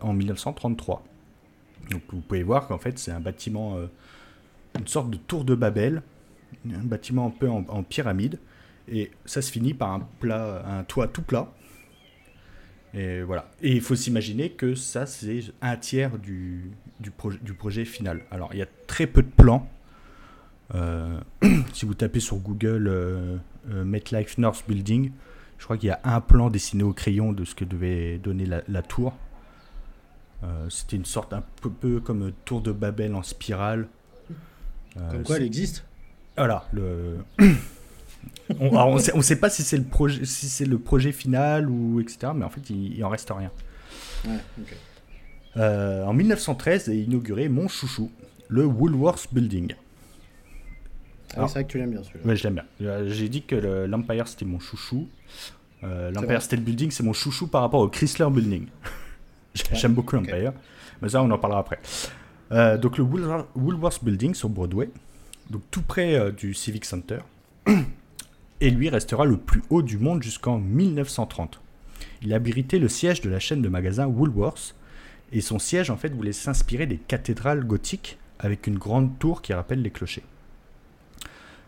[0.02, 1.02] en 1933.
[1.90, 3.86] Donc vous pouvez voir qu'en fait c'est un bâtiment, euh,
[4.78, 6.02] une sorte de tour de Babel,
[6.70, 8.38] un bâtiment un peu en, pyramide,
[8.88, 11.50] et ça se finit par un, plat, un toit tout plat.
[12.94, 13.50] Et voilà.
[13.62, 17.10] Et il faut s'imaginer que ça c'est un tiers du, du,
[17.42, 18.22] du, projet final.
[18.30, 19.68] Alors il y a très peu de plans.
[20.74, 21.20] Euh,
[21.72, 25.10] si vous tapez sur Google euh, MetLife North Building,
[25.58, 28.46] je crois qu'il y a un plan dessiné au crayon de ce que devait donner
[28.46, 29.14] la tour.
[30.44, 31.42] Euh, c'était une sorte un
[31.80, 33.88] peu, comme tour de Babel en spirale.
[34.96, 35.84] Euh, comme quoi elle existe?
[36.36, 36.66] Voilà.
[36.72, 37.18] Le...
[38.60, 42.32] on ne sait, pas si c'est le projet, si c'est le projet final ou etc.
[42.34, 43.50] Mais en fait, il, il en reste rien.
[45.56, 48.10] Euh, en 1913 est inauguré mon chouchou,
[48.48, 49.74] le Woolworth Building.
[51.34, 52.34] Ah c'est vrai que tu l'aimes bien celui-là.
[52.34, 53.06] Je l'aime bien.
[53.06, 55.08] J'ai dit que l'Empire c'était mon chouchou.
[55.82, 58.66] L'Empire State Building c'est mon chouchou par rapport au Chrysler Building.
[59.72, 60.52] J'aime beaucoup l'Empire.
[61.00, 61.80] Mais ça, on en parlera après.
[62.52, 64.90] Euh, donc, le Woolworth Building sur Broadway,
[65.50, 67.18] donc tout près euh, du Civic Center,
[68.62, 71.60] et lui restera le plus haut du monde jusqu'en 1930.
[72.22, 74.76] Il abritait le siège de la chaîne de magasins Woolworth,
[75.32, 79.52] et son siège, en fait, voulait s'inspirer des cathédrales gothiques avec une grande tour qui
[79.52, 80.22] rappelle les clochers.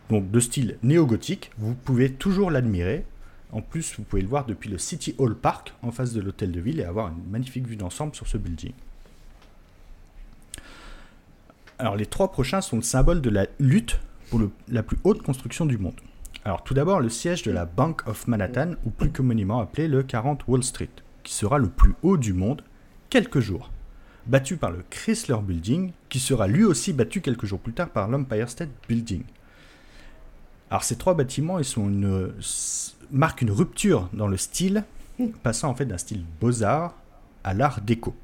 [0.09, 3.03] Donc, de style néo-gothique, vous pouvez toujours l'admirer,
[3.51, 6.53] en plus, vous pouvez le voir depuis le City Hall Park, en face de l'hôtel
[6.53, 8.71] de ville, et avoir une magnifique vue d'ensemble sur ce building.
[11.77, 15.65] Alors, les trois prochains sont le symbole de la lutte pour la plus haute construction
[15.65, 15.99] du monde.
[16.47, 20.03] Alors, tout d'abord, le siège de la Bank of Manhattan, ou plus communément appelé le
[20.03, 20.91] 40 Wall Street,
[21.23, 22.61] qui sera le plus haut du monde
[23.09, 23.71] quelques jours.
[24.27, 28.07] Battu par le Chrysler Building, qui sera lui aussi battu quelques jours plus tard par
[28.07, 29.23] l'Empire State Building.
[30.69, 31.91] Alors ces trois bâtiments, ils sont
[33.11, 34.83] marquent une rupture dans le style,
[35.41, 36.95] passant en fait d'un style beaux-arts
[37.43, 38.15] à l'art déco.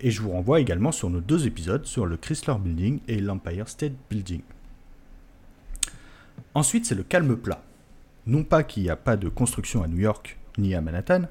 [0.00, 3.68] Et je vous renvoie également sur nos deux épisodes sur le Chrysler Building et l'Empire
[3.68, 4.42] State Building.
[6.54, 7.62] Ensuite, c'est le calme plat.
[8.26, 11.22] Non pas qu'il n'y a pas de construction à New York ni à Manhattan,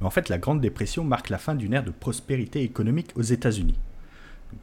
[0.00, 3.22] mais en fait la Grande Dépression marque la fin d'une ère de prospérité économique aux
[3.22, 3.78] États-Unis.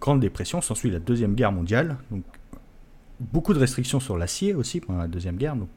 [0.02, 2.24] Grande Dépression s'ensuit la Deuxième Guerre mondiale, donc
[3.20, 5.70] beaucoup de restrictions sur l'acier aussi pendant la Deuxième Guerre, donc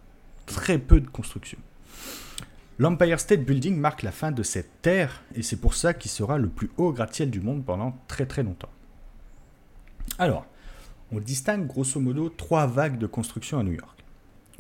[0.47, 1.59] très peu de construction.
[2.79, 6.39] L'Empire State Building marque la fin de cette ère et c'est pour ça qu'il sera
[6.39, 8.71] le plus haut gratte-ciel du monde pendant très très longtemps.
[10.19, 10.47] Alors,
[11.13, 14.00] on distingue grosso modo trois vagues de construction à New York.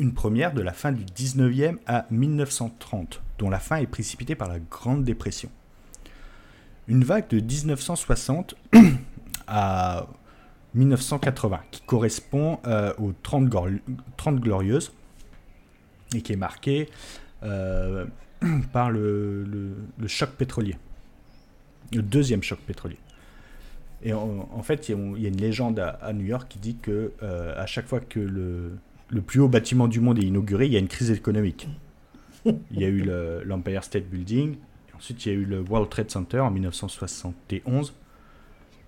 [0.00, 4.48] Une première de la fin du 19e à 1930, dont la fin est précipitée par
[4.48, 5.50] la Grande Dépression.
[6.88, 8.54] Une vague de 1960
[9.46, 10.06] à
[10.72, 13.50] 1980, qui correspond euh, aux 30,
[14.40, 14.90] Glorieuses,
[16.14, 16.88] et qui est marquée
[17.42, 18.06] euh,
[18.72, 20.78] par le, choc pétrolier,
[21.92, 22.98] le deuxième choc pétrolier.
[24.02, 27.62] Et en, fait, il y, a une légende à, New York qui dit que euh,
[27.62, 28.78] à chaque fois que le,
[29.10, 31.68] le, plus haut bâtiment du monde est inauguré, il y a une crise économique.
[32.44, 33.02] Il y a eu
[33.44, 34.56] l'Empire State Building,
[34.96, 37.94] ensuite il y a eu le World Trade Center en 1971,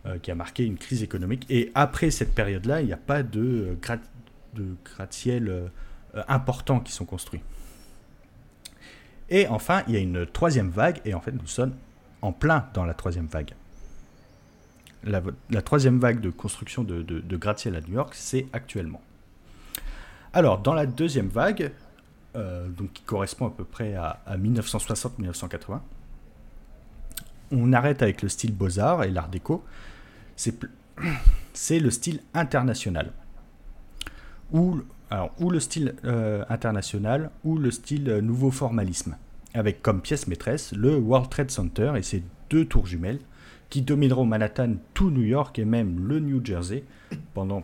[0.06, 1.46] euh, qui a marqué une crise économique.
[1.50, 3.96] Et après cette période-là, il n'y a pas de, euh,
[4.54, 5.68] de gratte-ciel euh,
[6.28, 7.42] importants qui sont construits.
[9.30, 11.74] Et enfin, il y a une troisième vague, et en fait, nous sommes
[12.20, 13.54] en plein dans la troisième vague.
[15.04, 19.00] La, troisième vague de construction de, gratte-ciel à New York, c'est actuellement.
[20.32, 21.72] Alors, dans la deuxième vague,
[22.34, 25.80] donc qui correspond à peu près à, à 1960-1980,
[27.52, 29.62] on arrête avec le style beaux-arts et l'art déco,
[30.36, 30.58] c'est
[31.78, 33.12] le style international.
[34.52, 34.80] Ou
[35.50, 39.16] le style euh, international, ou le style euh, nouveau formalisme.
[39.54, 43.20] Avec comme pièce maîtresse le World Trade Center et ses deux tours jumelles
[43.68, 46.84] qui domineront Manhattan, tout New York et même le New Jersey
[47.34, 47.62] pendant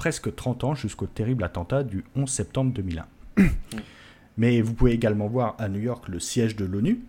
[0.00, 3.06] presque 30 ans jusqu'au terrible attentat du 11 septembre 2001.
[4.38, 7.02] Mais vous pouvez également voir à New York le siège de l'ONU,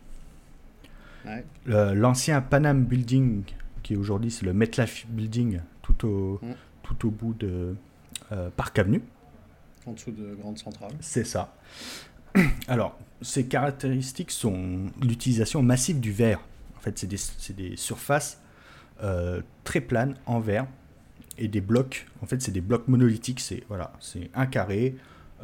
[1.66, 3.44] l'ancien Panam Building
[3.82, 6.54] qui aujourd'hui c'est le MetLife Building tout au, mm.
[6.84, 7.78] tout au bout de
[8.34, 9.02] euh, Park Avenue.
[9.86, 10.92] En dessous de Grande Centrale.
[11.00, 11.56] C'est ça.
[12.68, 16.42] Alors, ces caractéristiques sont l'utilisation massive du verre.
[16.76, 18.42] En fait, c'est des, des, surfaces
[19.02, 20.68] euh, très planes en verre
[21.38, 22.08] et des blocs.
[22.22, 23.40] En fait, c'est des blocs monolithiques.
[23.40, 24.96] C'est voilà, c'est un carré,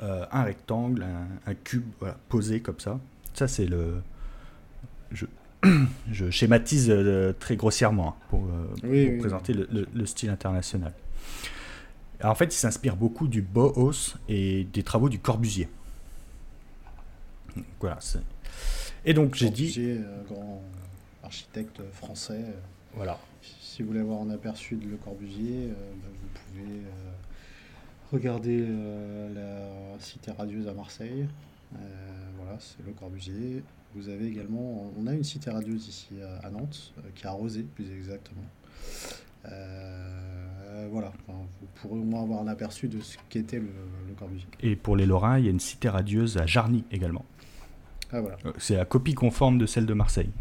[0.04, 1.06] euh, un rectangle,
[1.46, 1.86] un, cube
[2.30, 3.00] posé comme ça.
[3.34, 4.02] Ça, c'est le.
[5.12, 5.26] Je,
[6.12, 8.48] je schématise euh, très grossièrement hein, pour,
[9.20, 10.94] présenter Le, style international.
[12.24, 15.70] en fait, il s'inspire beaucoup du Bauhaus et des travaux du Corbusier.
[17.80, 17.98] Voilà.
[19.06, 20.00] Et donc, j'ai dit.
[20.28, 20.62] grand
[21.24, 22.46] architecte français.
[22.94, 23.20] Voilà.
[23.78, 26.82] Si vous voulez avoir un aperçu de Le Corbusier, bah, vous pouvez
[28.12, 31.28] Regardez euh, la cité radieuse à Marseille.
[31.76, 31.78] Euh,
[32.38, 33.64] voilà, c'est le Corbusier.
[33.96, 37.64] Vous avez également, on a une cité radieuse ici à, Nantes, euh, qui a arrosé
[37.64, 38.42] plus exactement.
[40.90, 43.70] voilà, vous pourrez au moins avoir un aperçu de ce qu'était le,
[44.18, 44.48] Corbusier.
[44.62, 47.26] Et pour les Lorrains, il y a une cité radieuse à Jarny également.
[48.12, 48.38] Ah, voilà.
[48.58, 50.32] C'est la copie conforme de celle de Marseille.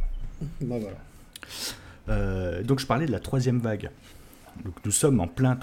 [0.60, 0.96] bah, voilà.
[2.08, 3.90] Donc je parlais de la troisième vague
[4.84, 5.58] nous sommes en plein,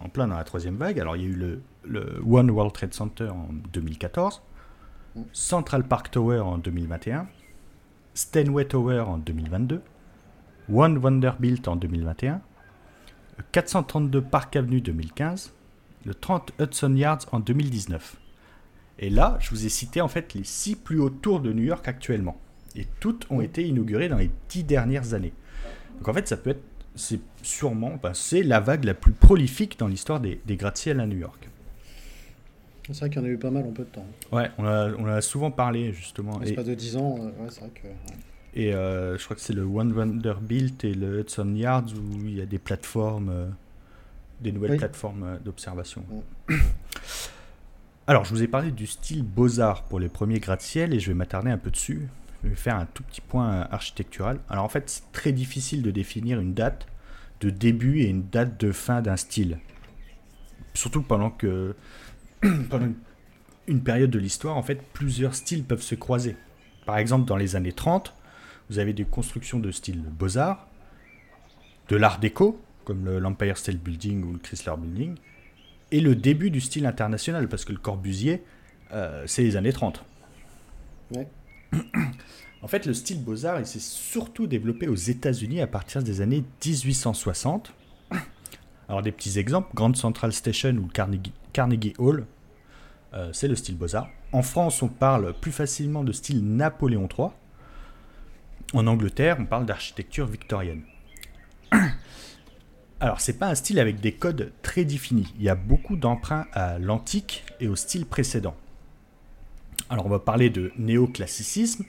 [0.00, 1.00] en plein dans la troisième vague.
[1.00, 4.42] Alors il y a eu le, le One World Trade Center en 2014,
[5.32, 7.26] Central Park Tower en 2021,
[8.14, 9.80] Steinway Tower en 2022,
[10.72, 12.40] One Vanderbilt en 2021,
[13.52, 15.52] 432 Park Avenue 2015,
[16.04, 18.16] le 30 Hudson Yards en 2019.
[19.00, 21.64] Et là, je vous ai cité en fait les six plus hauts tours de New
[21.64, 22.40] York actuellement.
[22.76, 25.32] Et toutes ont été inaugurées dans les dix dernières années.
[26.04, 26.62] Donc en fait, ça peut être
[26.96, 31.06] c'est sûrement, bah, c'est la vague la plus prolifique dans l'histoire des, des gratte-ciel à
[31.06, 31.48] New York.
[32.86, 34.06] C'est vrai qu'il y en a eu pas mal en peu de temps.
[34.30, 36.38] Ouais, on a, on a souvent parlé justement.
[36.38, 37.88] Pas de 10 ans, euh, ouais, c'est vrai que.
[38.52, 42.36] Et euh, je crois que c'est le One Vanderbilt et le Hudson Yards où il
[42.36, 43.46] y a des plateformes, euh,
[44.42, 46.04] des nouvelles plateformes d'observation.
[48.06, 51.14] Alors, je vous ai parlé du style Beaux-Arts pour les premiers gratte-ciel et je vais
[51.14, 52.06] m'attarder un peu dessus.
[52.44, 54.38] Je vais faire un tout petit point architectural.
[54.50, 56.86] Alors en fait, c'est très difficile de définir une date
[57.40, 59.58] de début et une date de fin d'un style.
[60.74, 61.74] Surtout pendant que
[62.70, 62.88] pendant
[63.66, 66.36] une période de l'histoire, en fait, plusieurs styles peuvent se croiser.
[66.84, 68.14] Par exemple, dans les années 30,
[68.68, 70.68] vous avez des constructions de style Beaux-Arts,
[71.88, 75.16] de l'Art déco, comme l'Empire State Building ou le Chrysler Building,
[75.92, 78.42] et le début du style international, parce que le Corbusier,
[78.92, 80.04] euh, c'est les années 30.
[81.14, 81.26] Ouais.
[82.64, 86.42] En fait, le style Beaux-Arts, il s'est surtout développé aux États-Unis à partir des années
[86.64, 87.74] 1860.
[88.88, 90.88] Alors, des petits exemples Grand Central Station ou
[91.52, 92.24] Carnegie, Hall,
[93.12, 94.08] euh, c'est le style Beaux-Arts.
[94.32, 97.28] En France, on parle plus facilement de style Napoléon III.
[98.72, 100.84] En Angleterre, on parle d'architecture victorienne.
[103.00, 105.34] Alors, c'est pas un style avec des codes très définis.
[105.36, 108.56] Il y a beaucoup d'emprunts à l'antique et au style précédent.
[109.94, 111.84] Alors on va parler de néoclassicisme,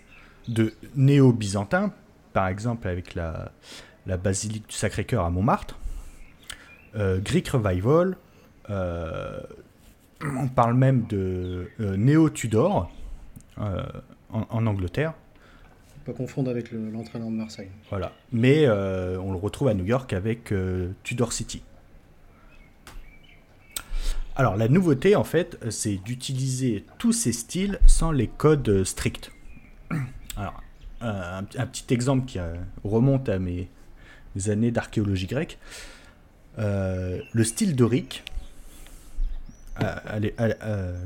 [0.48, 1.92] de néo-byzantin,
[2.34, 3.52] par exemple avec la,
[4.06, 5.80] la basilique du Sacré-Cœur à Montmartre,
[6.96, 8.16] euh, Greek Revival,
[8.70, 9.40] euh,
[10.22, 12.92] on parle même de euh, néo-Tudor
[13.58, 15.16] en, Angleterre.
[16.06, 17.70] Pas confondre avec l'entraîneur de Marseille.
[17.90, 20.54] Voilà, mais on le retrouve à New York avec
[21.02, 21.64] Tudor City.
[24.38, 29.32] Alors la nouveauté en fait, c'est d'utiliser tous ces styles sans les codes stricts.
[30.36, 30.62] Alors
[31.02, 33.70] un, petit exemple qui euh, remonte à mes,
[34.48, 35.58] années d'archéologie grecque.
[36.58, 38.24] Euh, le style dorique,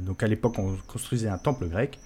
[0.01, 1.99] donc à l'époque on construisait un temple grec,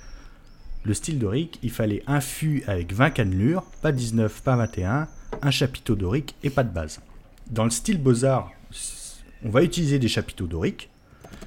[0.83, 5.07] le style dorique, il fallait un fût avec 20 cannelures, pas 19, pas 21,
[5.41, 6.99] un chapiteau dorique et pas de base.
[7.49, 8.51] Dans le style beaux-arts,
[9.45, 10.89] on va utiliser des chapiteaux doriques,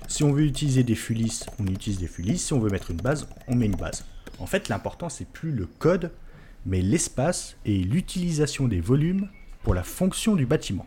[0.08, 2.38] si on veut utiliser des fulis, on utilise des fulis.
[2.38, 4.04] Si on veut mettre une base, on met une base.
[4.38, 6.12] En fait, l'important, c'est plus le code,
[6.64, 9.28] mais l'espace et l'utilisation des volumes
[9.62, 10.86] pour la fonction du bâtiment.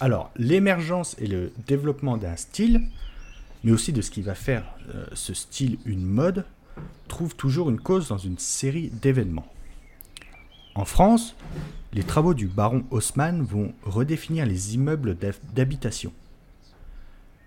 [0.00, 2.82] Alors, l'émergence et le développement d'un style,
[3.64, 6.44] mais aussi de ce qui va faire euh, ce style une mode,
[7.08, 9.46] trouvent toujours une cause dans une série d'événements.
[10.74, 11.36] En France,
[11.92, 15.16] les travaux du baron Haussmann vont redéfinir les immeubles
[15.54, 16.12] d'habitation.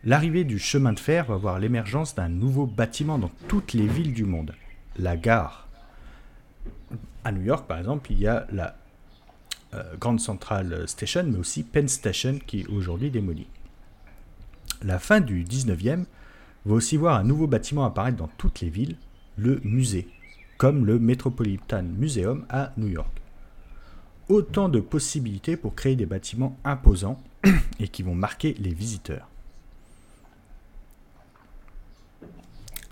[0.07, 4.13] L'arrivée du chemin de fer va voir l'émergence d'un nouveau bâtiment dans toutes les villes
[4.13, 4.53] du monde,
[4.99, 5.67] la gare.
[7.23, 8.75] À New York, par exemple, il y a la
[9.73, 13.47] euh, Grand Central Station, mais aussi Penn Station, qui est aujourd'hui démolie.
[14.83, 16.05] La fin du 19e
[16.65, 18.97] va aussi voir un nouveau bâtiment apparaître dans toutes les villes,
[19.37, 20.07] le musée,
[20.59, 23.21] comme le Metropolitan Museum à New York.
[24.29, 27.19] Autant de possibilités pour créer des bâtiments imposants
[27.79, 29.27] et qui vont marquer les visiteurs.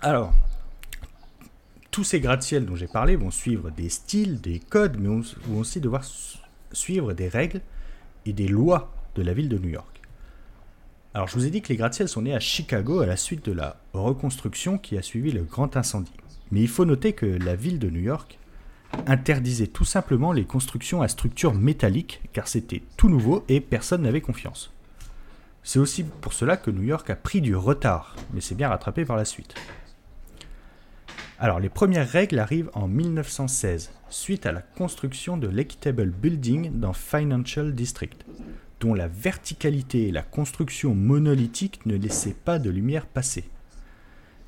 [0.04, 0.34] Alors,
[1.90, 5.80] tous ces gratte-ciels dont j'ai parlé vont suivre des styles, des codes, mais vont aussi
[5.80, 6.04] devoir
[6.72, 7.62] suivre des règles
[8.26, 10.02] et des lois de la ville de New York.
[11.14, 13.46] Alors je vous ai dit que les gratte-ciels sont nés à Chicago à la suite
[13.46, 16.12] de la reconstruction qui a suivi le grand incendie.
[16.50, 18.38] Mais il faut noter que la ville de New York
[19.06, 24.20] interdisait tout simplement les constructions à structure métallique car c'était tout nouveau et personne n'avait
[24.20, 24.70] confiance.
[25.62, 29.06] C'est aussi pour cela que New York a pris du retard, mais c'est bien rattrapé
[29.06, 29.54] par la suite.
[31.38, 36.92] Alors les premières règles arrivent en 1916, suite à la construction de l'Equitable Building dans
[36.92, 38.24] Financial District
[38.80, 43.44] dont la verticalité et la construction monolithique ne laissaient pas de lumière passer.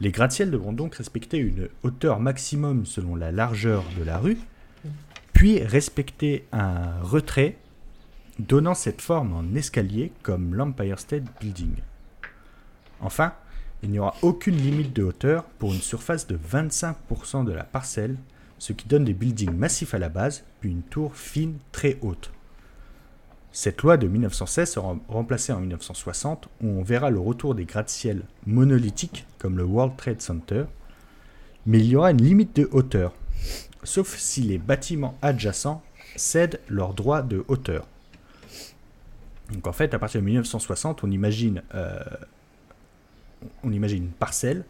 [0.01, 4.37] Les gratte-ciels devront donc respecter une hauteur maximum selon la largeur de la rue,
[5.33, 7.57] puis respecter un retrait
[8.39, 11.77] donnant cette forme en escalier comme l'Empire State Building.
[13.01, 13.33] Enfin,
[13.83, 18.16] il n'y aura aucune limite de hauteur pour une surface de 25% de la parcelle,
[18.59, 22.31] ce qui donne des buildings massifs à la base, puis une tour fine très haute.
[23.53, 28.22] Cette loi de 1916 sera remplacée en 1960 où on verra le retour des gratte-ciels
[28.47, 30.64] monolithiques comme le World Trade Center,
[31.64, 33.14] mais il y aura une limite de hauteur,
[33.83, 35.83] sauf si les bâtiments adjacents
[36.16, 37.87] cèdent leurs droits de hauteur.
[39.53, 41.99] Donc en fait, à partir de 1960, on imagine, euh,
[43.62, 44.64] on imagine une parcelle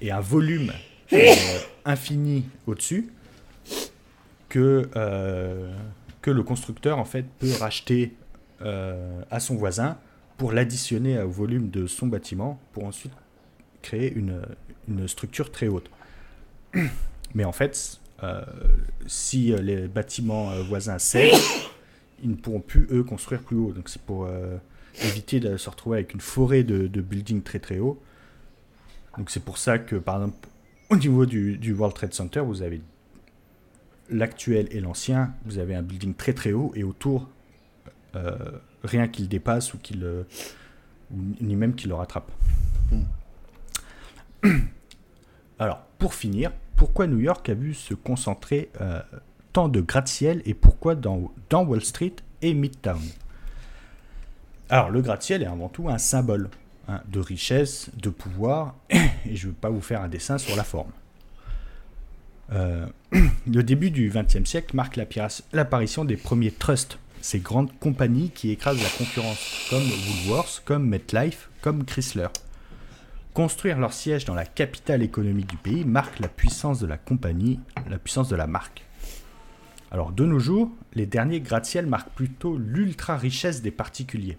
[0.00, 0.72] et un volume
[1.12, 1.34] euh,
[1.84, 3.10] infini au-dessus
[4.48, 5.72] que euh,
[6.22, 8.14] que le constructeur en fait peut racheter
[8.62, 9.98] euh, à son voisin
[10.36, 13.12] pour l'additionner au volume de son bâtiment pour ensuite
[13.82, 14.42] créer une,
[14.88, 15.90] une structure très haute.
[17.34, 18.00] Mais en fait,
[19.06, 21.34] si les bâtiments voisins cèdent,
[22.24, 23.72] ils ne pourront plus eux construire plus haut.
[23.72, 24.28] Donc c'est pour
[25.02, 28.00] éviter de se retrouver avec une forêt de, de buildings très très hauts.
[29.16, 30.48] Donc c'est pour ça que par exemple
[30.90, 32.80] au niveau du, du World Trade Center, vous avez
[34.10, 37.28] l'actuel et l'ancien, vous avez un building très très haut et autour,
[38.16, 38.36] euh,
[38.82, 40.06] rien qu'il dépasse ou qu'il
[41.10, 42.30] ni même qu'il le rattrape.
[44.42, 44.48] Hmm.
[45.58, 49.00] Alors, pour finir, pourquoi New York a vu se concentrer euh,
[49.62, 53.00] de gratte-ciel et pourquoi dans, Wall Street et Midtown
[54.68, 56.50] Alors, le gratte-ciel est avant tout un symbole
[56.88, 60.56] hein, de richesse, de pouvoir, et je ne vais pas vous faire un dessin sur
[60.56, 60.90] la forme.
[62.52, 62.86] Euh,
[63.46, 64.98] le début du XXe siècle marque
[65.52, 71.48] l'apparition des premiers trusts, ces grandes compagnies qui écrasent la concurrence, comme Woolworths, comme MetLife,
[71.62, 72.28] comme Chrysler.
[73.32, 77.60] Construire leur siège dans la capitale économique du pays marque la puissance de la compagnie,
[77.88, 78.84] la puissance de la marque.
[79.94, 84.38] Alors de nos jours, les derniers gratte-ciel marquent plutôt l'ultra-richesse des particuliers.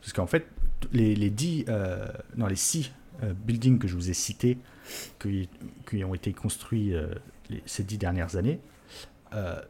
[0.00, 0.48] Parce qu'en fait,
[0.92, 2.08] les, dix, euh,
[2.48, 2.90] les six
[3.22, 4.58] euh, buildings que je vous ai cités,
[5.20, 5.48] qui,
[6.02, 7.06] ont été construits euh,
[7.66, 8.58] ces dix dernières années,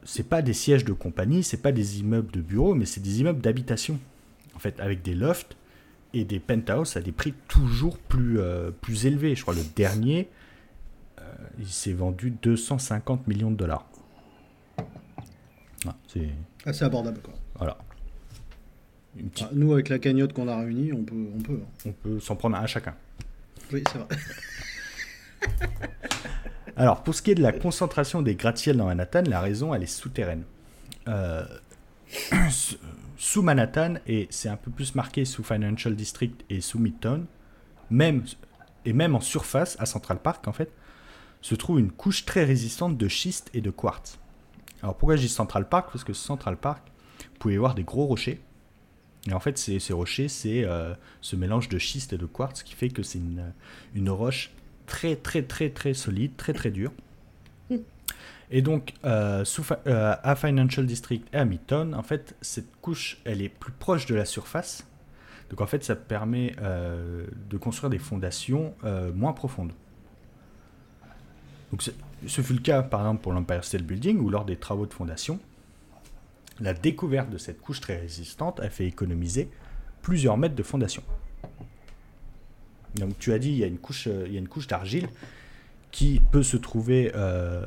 [0.05, 3.21] c'est pas des sièges de compagnie, c'est pas des immeubles de bureaux, mais c'est des
[3.21, 4.01] immeubles d'habitation.
[4.57, 5.55] En fait, avec des lofts
[6.15, 8.41] et des penthouses à des prix toujours plus,
[8.81, 9.35] plus élevés.
[9.35, 10.31] Je crois le dernier,
[11.59, 13.87] il s'est vendu 250 millions de dollars.
[15.87, 16.29] Ah, c'est
[16.65, 17.35] assez abordable quoi.
[17.57, 17.79] Voilà.
[19.41, 21.27] Ah, nous, avec la cagnotte qu'on a réunie, on peut.
[21.37, 21.67] On peut, hein.
[21.87, 22.95] on peut s'en prendre un à chacun.
[23.73, 24.09] Oui, c'est vrai.
[26.77, 29.83] Alors, pour ce qui est de la concentration des gratte-ciels dans Manhattan, la raison, elle
[29.83, 30.45] est souterraine.
[31.09, 31.45] Euh,
[33.19, 37.27] sous Manhattan, et c'est un peu plus marqué sous Financial District et sous Midtown,
[37.91, 38.25] même,
[38.87, 40.73] et même en surface, à Central Park, en fait,
[41.43, 44.19] se trouve une couche très résistante de schiste et de quartz.
[44.83, 45.91] Alors, pourquoi je dis Central Park?
[45.93, 46.83] Parce que Central Park,
[47.19, 48.41] vous pouvez voir des gros rochers.
[49.29, 52.75] Et en fait, ces, rochers, c'est euh, ce mélange de schiste et de quartz qui
[52.75, 53.53] fait que c'est une,
[53.95, 54.51] une roche
[54.87, 56.93] très très très très solide, très très dur.
[58.55, 59.45] Et donc, euh,
[59.87, 64.05] euh, à Financial District et à Midtown, en fait, cette couche, elle est plus proche
[64.05, 64.87] de la surface.
[65.49, 68.75] Donc, en fait, ça permet de construire des fondations
[69.15, 69.73] moins profondes.
[71.71, 71.83] Donc,
[72.27, 74.93] ce fut le cas, par exemple, pour l'Empire State Building, où lors des travaux de
[74.93, 75.39] fondation,
[76.61, 79.49] la découverte de cette couche très résistante a fait économiser
[80.03, 81.03] plusieurs mètres de fondation.
[82.95, 84.67] Donc tu as dit, il y a une couche, euh, il y a une couche
[84.67, 85.09] d'argile
[85.91, 87.67] qui peut se trouver euh,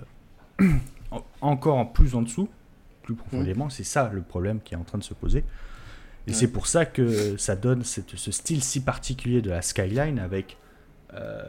[1.41, 2.49] encore en plus en dessous,
[3.03, 3.69] plus profondément.
[3.69, 5.43] C'est ça le problème qui est en train de se poser.
[6.27, 10.17] Et c'est pour ça que ça donne cette, ce style si particulier de la skyline
[10.17, 10.57] avec,
[11.13, 11.43] euh,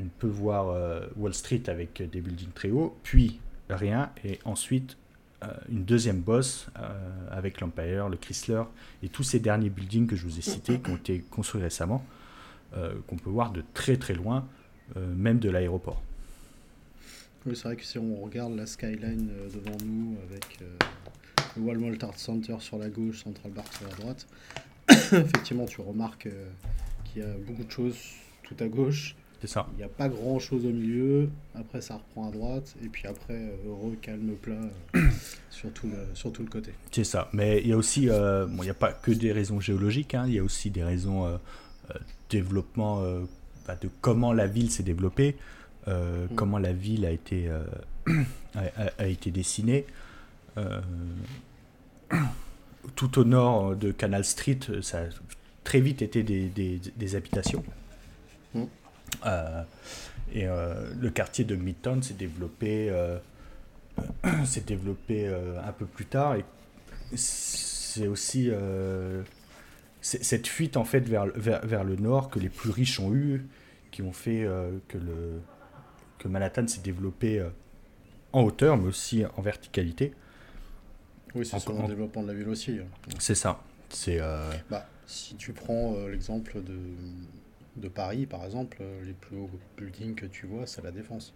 [0.00, 0.74] on peut voir
[1.16, 4.96] Wall Street avec des buildings très hauts, puis rien, et ensuite
[5.70, 6.68] une deuxième bosse
[7.30, 8.62] avec l'Empire, le Chrysler
[9.02, 12.04] et tous ces derniers buildings que je vous ai cités qui ont été construits récemment.
[12.76, 14.46] Euh, qu'on peut voir de très très loin,
[14.96, 16.00] euh, même de l'aéroport.
[17.46, 21.96] Oui, c'est vrai que si on regarde la skyline euh, devant nous avec le Walmart
[22.02, 24.26] Art Center sur la gauche, Central Bar sur la droite.
[24.90, 26.50] Effectivement, tu remarques euh,
[27.04, 27.96] qu'il y a beaucoup de choses
[28.42, 29.16] tout à gauche.
[29.40, 29.66] C'est ça.
[29.72, 31.28] Il n'y a pas grand chose au milieu.
[31.54, 32.74] Après, ça reprend à droite.
[32.84, 34.52] Et puis après, euh, heureux, calme, plat
[34.96, 35.00] euh,
[35.50, 36.72] sur, tout le, sur tout le côté.
[36.92, 37.30] C'est ça.
[37.32, 40.14] Mais il y a aussi, euh, bon, il n'y a pas que des raisons géologiques,
[40.14, 40.24] hein.
[40.26, 41.38] il y a aussi des raisons euh,
[42.28, 43.22] développement euh,
[43.66, 45.36] bah, de comment la ville s'est développée,
[45.86, 46.34] Mm.
[46.36, 47.48] comment la ville a été,
[48.98, 49.86] a, été dessinée.
[52.96, 55.04] Tout au nord de Canal Street, ça a
[55.64, 57.64] très vite été des, des- des habitations.
[59.26, 59.62] Euh,
[60.32, 63.18] et euh, le quartier de Midtown s'est développé, euh,
[64.44, 66.36] s'est développé un peu plus tard.
[66.36, 66.44] Et
[67.14, 68.50] c'est aussi
[70.00, 73.46] cette fuite en fait vers, vers, vers le nord que les plus riches ont eu,
[73.90, 74.46] qui ont fait
[74.88, 75.40] que, le,
[76.18, 77.44] que Manhattan s'est développé
[78.32, 80.14] en hauteur, mais aussi en verticalité.
[81.34, 82.78] Oui, c'est sur le développement de la ville aussi.
[82.78, 82.86] hein.
[83.18, 83.60] C'est ça.
[83.90, 86.78] C'est euh, Bah, si tu prends euh, l'exemple de,
[87.76, 91.34] de Paris, par exemple, euh, les plus hauts buildings que tu vois, c'est la Défense.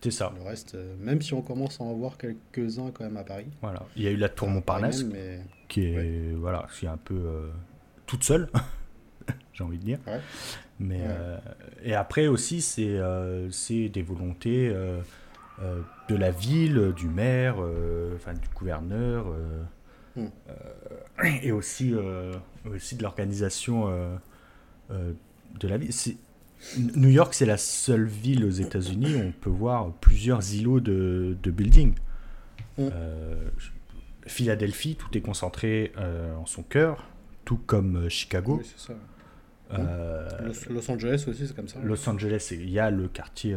[0.00, 0.32] c'est ça.
[0.36, 3.48] Le reste, euh, même si on commence à en voir quelques-uns quand même à Paris.
[3.60, 3.82] Voilà.
[3.96, 6.96] Il y a eu la tour Montparnasse, même, mais qui est voilà, qui est un
[6.96, 7.50] peu euh,
[8.06, 8.48] toute seule,
[9.52, 9.98] j'ai envie de dire.
[10.06, 10.20] Ouais.
[10.78, 11.06] Mais Ouais.
[11.08, 11.38] euh,
[11.82, 14.68] et après aussi, c'est euh, c'est des volontés
[16.08, 17.56] de la ville, du maire,
[18.14, 19.26] enfin du gouverneur,
[20.16, 20.28] Hmm.
[21.42, 21.94] et aussi
[22.72, 23.88] aussi de l'organisation
[25.58, 25.90] de la ville.
[26.96, 31.36] New York, c'est la seule ville aux États-Unis où on peut voir plusieurs îlots de,
[31.42, 31.94] de buildings.
[32.76, 32.88] Hmm.
[32.92, 33.48] Euh,
[34.26, 37.04] Philadelphie, tout est concentré euh, en son cœur,
[37.44, 38.58] tout comme euh, Chicago.
[38.60, 38.98] oui, c'est ça.
[39.78, 41.78] Euh, Los, Los Angeles aussi, c'est comme ça.
[41.82, 43.56] Los Angeles, il y a le quartier,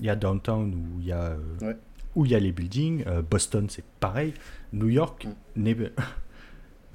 [0.00, 1.76] il y a downtown où il y a, Ouais.
[2.16, 3.04] où il y a les buildings.
[3.30, 4.34] Boston, c'est pareil.
[4.72, 5.62] New York, Mm.
[5.62, 5.92] n'est-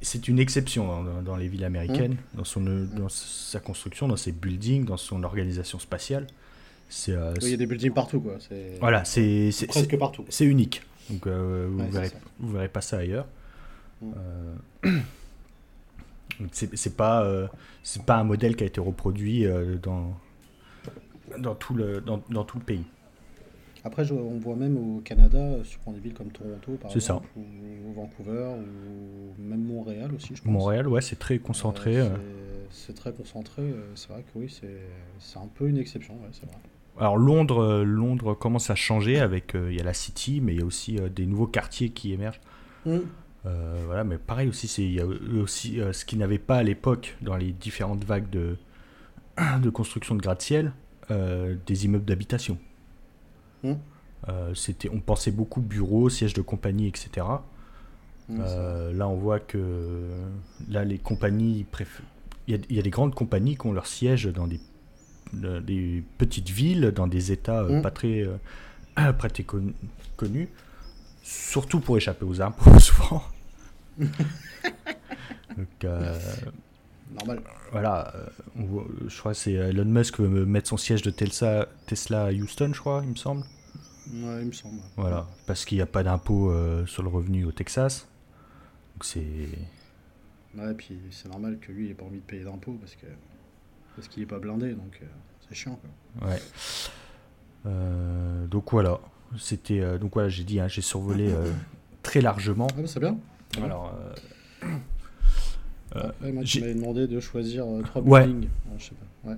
[0.00, 2.36] c'est une exception dans, dans- dans les villes américaines, Mm.
[2.38, 6.26] dans, son, dans sa construction, dans ses buildings, dans son organisation spatiale.
[6.88, 8.36] C'est euh, Oui, il y a des buildings partout, quoi.
[8.40, 10.24] C'est voilà, c'est c'est- presque c'est- partout.
[10.28, 10.82] c'est unique.
[11.10, 12.16] Donc euh, vous Ouais, verrez ça.
[12.38, 13.26] vous verrez pas ça ailleurs.
[14.00, 14.12] Mm.
[14.84, 14.90] Euh,
[16.40, 17.48] donc c'est pas euh,
[17.82, 19.46] c'est pas un modèle qui a été reproduit
[19.82, 20.16] dans
[21.38, 22.84] dans tout le dans, dans tout le pays.
[23.88, 27.00] Après, je- on voit même au Canada, euh, prends des villes comme Toronto, par C'est
[27.00, 27.14] ça.
[27.14, 30.52] exemple, ou, ou Vancouver, ou même Montréal aussi, je pense.
[30.52, 31.96] Montréal, ouais, c'est très concentré.
[31.98, 32.16] Euh, euh.
[32.70, 33.62] c'est- très concentré.
[33.94, 34.54] C'est vrai que oui,
[35.18, 36.56] c'est un peu une exception, ouais, c'est vrai.
[37.00, 40.58] Alors Londres, Londres commence à changer avec euh, il y a la City, mais il
[40.58, 42.40] y a aussi euh, des nouveaux quartiers qui émergent.
[42.86, 45.06] Euh, voilà, mais pareil aussi, il y a
[45.40, 48.56] aussi ce qu'ils n'avaient pas à l'époque dans les différentes vagues de
[49.62, 50.72] de construction de gratte-ciel,
[51.08, 52.58] des immeubles d'habitation.
[53.62, 53.72] Mm.
[54.28, 57.26] Euh, c'était, on pensait beaucoup bureaux, sièges de compagnie, etc.
[58.28, 60.08] Mm, c'est Euh, là, on voit que
[60.68, 62.02] là, les compagnies préf-
[62.46, 64.60] il y, a, il y a des grandes compagnies qui ont leur siège dans des,
[65.32, 67.82] des petites villes, dans des États euh, Mm.
[67.82, 68.36] pas très, euh,
[69.12, 69.72] pas très con-
[70.16, 70.48] connus,
[71.22, 73.22] surtout pour échapper aux impôts, souvent.
[73.98, 76.18] Donc, euh,
[77.14, 77.40] normal.
[77.72, 81.66] voilà, euh, voit- je crois que c'est Elon Musk veut mettre son siège de Tesla,
[81.86, 83.42] Tesla à Houston, je crois, il me semble.
[84.12, 84.80] Ouais, il me semble.
[84.96, 88.08] Voilà, parce qu'il n'y a pas d'impôt euh, sur le revenu au Texas.
[88.94, 89.48] Donc c'est.
[90.56, 93.06] Ouais, puis c'est normal que lui, il ait pas envie de payer d'impôts parce que
[93.96, 95.06] parce qu'il est pas blindé, donc euh,
[95.48, 95.78] c'est chiant.
[96.20, 96.28] Quoi.
[96.30, 96.40] Ouais.
[97.66, 98.98] Euh, donc voilà,
[99.38, 99.80] c'était.
[99.80, 101.52] euh, donc voilà, j'ai dit, hein, j'ai survolé euh,
[102.02, 102.66] très largement.
[102.70, 103.18] Ah bah, c'est bien.
[103.62, 103.92] Alors,
[105.96, 108.26] euh, Ouais, moi, tu m'avais demandé de choisir euh, trois Ouais.
[108.26, 108.48] buildings.
[108.78, 108.90] Je sais
[109.24, 109.30] pas.
[109.30, 109.36] Ouais.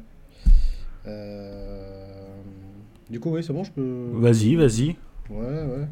[1.06, 2.26] Euh,
[3.10, 4.10] Du coup, oui, c'est bon, je peux.
[4.14, 4.96] vas-y, vas-y.
[5.30, 5.86] Ouais, ouais.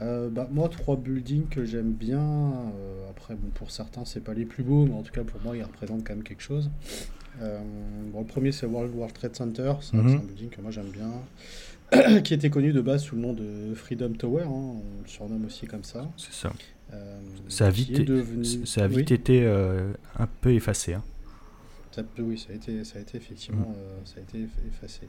[0.00, 2.18] Euh, bah, moi, trois buildings que j'aime bien.
[2.20, 5.40] euh, après, bon, pour certains, c'est pas les plus beaux, mais en tout cas, pour
[5.42, 6.70] moi, ils représentent quand même quelque chose.
[7.40, 7.60] Euh,
[8.12, 9.72] bon, le premier, c'est World World Trade Center.
[9.80, 10.08] C'est Mhm.
[10.08, 11.10] c'est un building que moi, j'aime bien.
[12.24, 14.42] qui était connu de base sous le nom de Freedom Tower.
[14.44, 16.08] hein, on le surnomme aussi comme ça.
[16.16, 16.50] C'est ça.
[16.92, 19.16] Euh, Ça a vite, est devenu- ça a vite Oui.
[19.16, 20.94] été euh, un peu effacé.
[20.94, 21.02] hein.
[21.90, 23.74] Ça oui, ça a été, ça a été effectivement,
[24.06, 25.08] ça a été eff- effacé.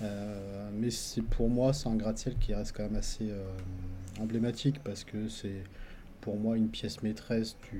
[0.00, 0.88] Mais
[1.30, 3.44] pour moi, c'est un gratte-ciel qui reste quand même assez euh,
[4.20, 5.64] emblématique parce que c'est
[6.20, 7.78] pour moi une pièce maîtresse du,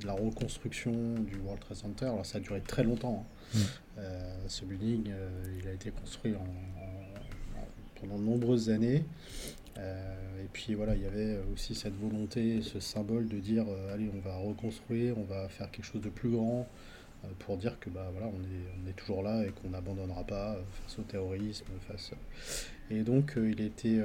[0.00, 2.06] de la reconstruction du World Trade Center.
[2.06, 3.26] Alors ça a duré très longtemps.
[3.54, 3.58] hein.
[3.58, 3.58] Mm.
[3.98, 5.28] Euh, ce building, euh,
[5.60, 7.66] il a été construit en- en- en-
[8.00, 9.04] pendant de nombreuses années.
[9.78, 13.94] Euh, et puis voilà, il y avait aussi cette volonté, ce symbole de dire euh,
[13.94, 16.66] allez, on va reconstruire, on va faire quelque chose de plus grand,
[17.38, 21.02] pour dire que bah, voilà, on est toujours là et qu'on n'abandonnera pas face au
[21.02, 21.64] terrorisme.
[21.88, 22.12] Face...
[22.90, 23.98] Et donc il a été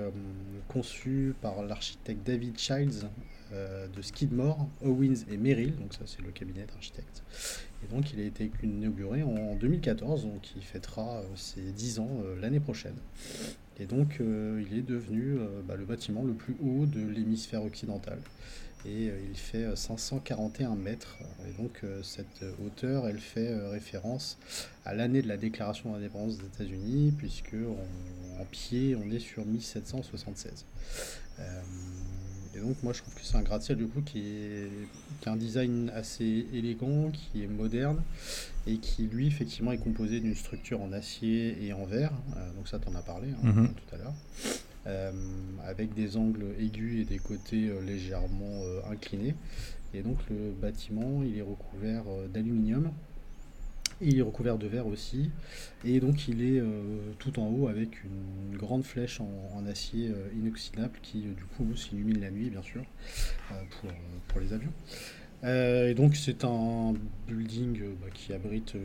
[0.69, 3.09] conçu par l'architecte David Childs
[3.51, 7.23] de Skidmore, Owens et Merrill, donc ça c'est le cabinet d'architectes.
[7.83, 12.61] Et donc il a été inauguré en 2014, donc il fêtera ses 10 ans l'année
[12.61, 12.95] prochaine.
[13.79, 17.63] Et donc, euh, il est devenu euh, bah, le bâtiment le plus haut de l'hémisphère
[17.63, 18.19] occidental.
[18.85, 21.17] Et euh, il fait 541 mètres.
[21.47, 24.37] Et donc, cette hauteur, elle fait référence
[24.85, 27.55] à l'année de la déclaration d'indépendance des États-Unis, puisque
[28.39, 30.65] en, pied, on est sur 1776.
[32.55, 34.71] Et donc moi je trouve que c'est un gratte-ciel du coup qui, est,
[35.21, 38.01] qui a un design assez élégant, qui est moderne
[38.69, 42.11] et qui lui effectivement est composé d'une structure en acier et en verre.
[42.37, 43.73] Euh, donc ça t'en as parlé hein, mhm.
[43.73, 44.13] tout à l'heure.
[44.87, 45.11] Euh,
[45.65, 49.35] avec des angles aigus et des côtés euh, légèrement inclinés.
[49.93, 52.91] Et donc le bâtiment il est recouvert d'aluminium
[54.01, 55.29] il est recouvert de verre aussi.
[55.83, 56.63] Et donc il est
[57.17, 62.31] tout en haut avec une grande flèche en, acier inoxydable qui du coup s'illumine la
[62.31, 62.81] nuit bien sûr
[63.49, 63.91] pour,
[64.29, 64.71] pour, les avions.
[65.43, 66.93] Et donc c'est un
[67.27, 68.75] building bah, qui abrite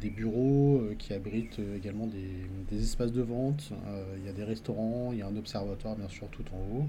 [0.00, 3.70] des, bureaux, qui abrite également des, espaces de vente.
[4.18, 6.88] il y a des restaurants, il y a un observatoire bien sûr tout en haut.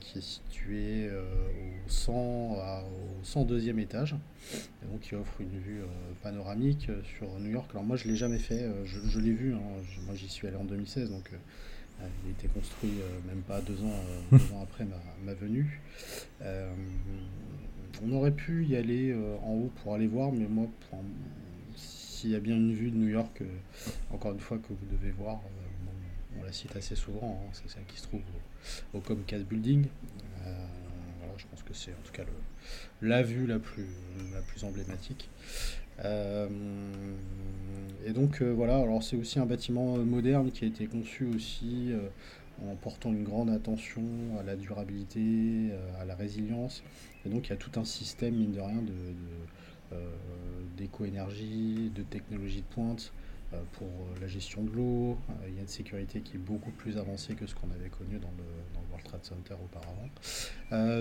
[0.00, 4.16] qui est situé au, 100, au 102e étage
[4.90, 5.86] donc qui offre une vue euh,
[6.22, 7.70] panoramique euh, sur New York.
[7.72, 9.60] Alors moi je l'ai jamais fait, euh, je, l'ai vu, hein.
[10.06, 11.30] moi j'y suis allé en 2016, donc
[12.00, 12.92] il a été construit
[13.26, 14.00] même pas deux ans,
[14.54, 14.84] ans après
[15.24, 15.80] ma, venue.
[18.02, 20.66] on aurait pu y aller en haut pour aller voir, mais moi,
[21.74, 23.42] s'il y a bien une vue de New York,
[24.10, 25.40] encore une fois, que vous devez voir,
[26.38, 27.50] on la cite assez souvent, hein.
[27.52, 28.20] c'est celle qui se trouve
[28.92, 29.86] au, Comcast Building.
[30.42, 33.86] voilà, je pense que c'est en tout cas le, la vue la plus,
[34.32, 35.28] la plus emblématique.
[36.04, 36.48] Euh,
[38.04, 41.92] et donc euh, voilà, alors c'est aussi un bâtiment moderne qui a été conçu aussi
[41.92, 42.08] euh,
[42.70, 44.02] en portant une grande attention
[44.38, 46.82] à la durabilité, à la résilience.
[47.24, 49.96] Et donc il y a tout un système, mine de rien, de,
[50.76, 53.25] d'éco-énergie, de technologie de pointe, euh,
[53.72, 55.18] pour euh, la gestion de l'eau.
[55.30, 57.88] Euh, il y a une sécurité qui est beaucoup plus avancée que ce qu'on avait
[57.88, 58.44] connu dans le,
[58.74, 60.08] dans le, World Trade Center auparavant.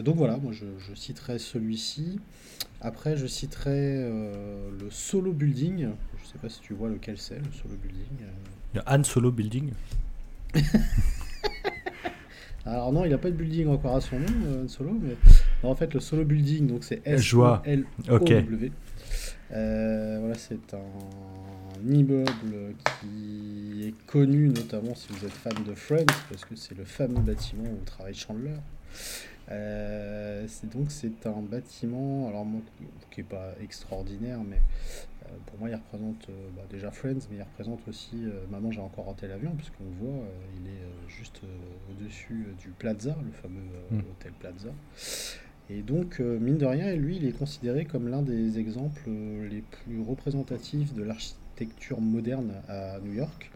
[0.03, 2.19] donc voilà, moi je, citerai celui-ci.
[2.81, 5.79] Après, je citerai le Solo Building.
[6.17, 8.27] Je ne sais pas si tu vois lequel c'est, le Solo Building.
[8.73, 9.71] Le Han Solo Building
[12.65, 15.15] Alors non, il n'a pas de building encore à son nom, Han Solo, mais
[15.63, 18.71] en fait le Solo Building, donc c'est S-O-L-O-W.
[19.49, 20.79] voilà, c'est un
[21.87, 26.85] immeuble qui est connu notamment si vous êtes fan de Friends, parce que c'est le
[26.85, 28.55] fameux bâtiment où travaille Chandler.
[29.51, 32.61] Euh, c'est donc c'est un bâtiment, alors moi,
[33.11, 34.57] qui est pas extraordinaire, mais
[35.25, 38.81] euh, pour moi il représente euh, bah, déjà Friends, mais il représente aussi Maman j'ai
[38.81, 40.23] encore raté l'avion, puisqu'on voit,
[40.59, 41.41] il est juste
[41.91, 43.61] au-dessus du Plaza, le fameux
[43.91, 43.99] mm.
[43.99, 44.69] hôtel Plaza.
[45.69, 49.99] Et donc, mine de rien, lui, il est considéré comme l'un des exemples les plus
[50.01, 53.49] représentatifs de l'architecture architecture moderne à New York.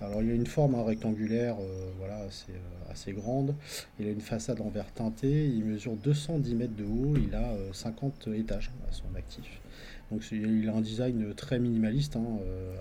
[0.00, 3.54] Alors il a une forme hein, rectangulaire euh, voilà, assez, euh, assez, grande.
[4.00, 5.46] Il a une façade en verre teinté.
[5.46, 7.16] Il mesure 210 mètres de haut.
[7.16, 9.60] Il a 50 euh, étages à son actif.
[10.10, 12.26] Donc il a un design très minimaliste, hein,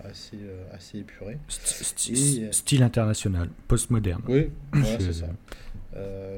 [0.04, 0.38] assez,
[0.74, 1.38] assez épuré.
[1.48, 4.22] style international, postmoderne.
[4.28, 5.28] Oui, voilà, c'est ça.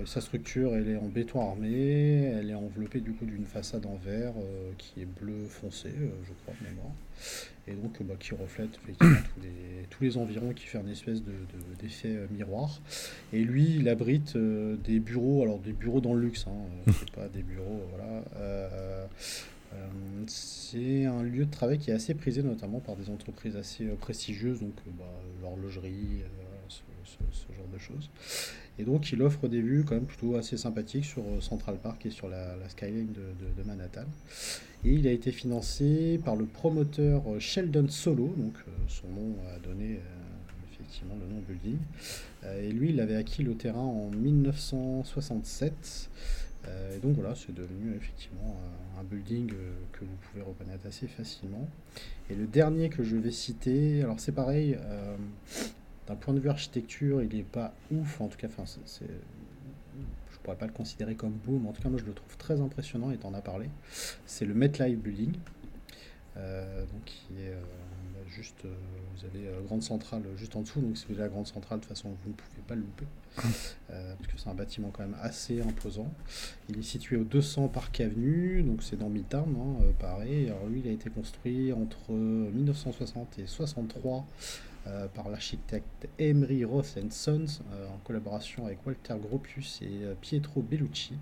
[0.06, 3.96] Sa structure, elle est en béton armé, elle est enveloppée du coup d'une façade en
[3.96, 4.34] verre
[4.78, 5.90] qui est bleu foncé,
[6.24, 6.56] je crois,
[7.68, 9.16] et donc bah, qui reflète effectivement
[9.90, 11.22] tous, les, environs, qui fait une espèce
[11.82, 12.82] d'effet de, euh, miroir.
[13.32, 16.52] Et lui, il abrite euh, des bureaux, alors des bureaux dans le luxe, hein,
[16.88, 19.08] euh, c'est pas des bureaux, voilà.
[20.28, 24.60] c'est un lieu de travail qui est assez prisé, notamment par des entreprises assez prestigieuses,
[24.60, 25.06] donc bah,
[25.42, 26.24] l'horlogerie,
[26.68, 28.10] ce, genre de choses.
[28.80, 32.10] Et donc, il offre des vues quand même plutôt assez sympathiques sur Central Park et
[32.10, 34.06] sur la, skyline de, Manhattan.
[34.84, 39.36] Et il a été financé par le promoteur euh, Sheldon Solo, donc euh, son nom
[39.56, 40.00] a donné euh,
[40.74, 41.78] effectivement le nom building.
[42.62, 46.10] et lui, il avait acquis le terrain en 1967.
[46.66, 48.60] et donc voilà, c'est devenu effectivement
[49.00, 49.54] un, building
[49.92, 51.70] que vous pouvez reconnaître assez facilement.
[52.30, 54.78] Et le dernier que je vais citer, alors c'est pareil,
[56.08, 59.06] d'un point de vue architecture, il n'est pas ouf, en tout cas, enfin, c'est
[60.44, 62.62] pourrais pas le considérer comme beau, mais en tout cas, moi je le trouve très
[62.62, 63.70] impressionnant et t'en as parlé.
[64.26, 65.34] C'est le MetLife Building,
[66.38, 67.62] euh, donc qui est euh,
[68.28, 71.80] juste, vous avez Grande Centrale juste en dessous, donc si vous avez la Grande Centrale,
[71.80, 73.06] de toute façon, vous ne pouvez pas le louper,
[73.88, 76.12] parce que c'est un bâtiment quand même assez imposant.
[76.70, 80.48] Il est situé au 200 Park Avenue, donc c'est dans Midtown, hein, pareil.
[80.50, 84.26] Alors lui, il a été construit entre 1960 et 63
[85.14, 91.14] par l'architecte Emery Roth Sons, en collaboration avec Walter Gropius et Pietro Bellucci.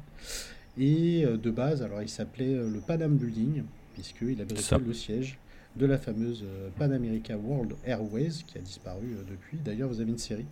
[0.78, 5.38] Et euh, de base, alors il s'appelait euh, le Panam Building, puisqu'il abritait le siège
[5.76, 9.58] de la fameuse euh, Pan America World Airways, qui a disparu depuis.
[9.58, 10.46] D'ailleurs, vous avez une série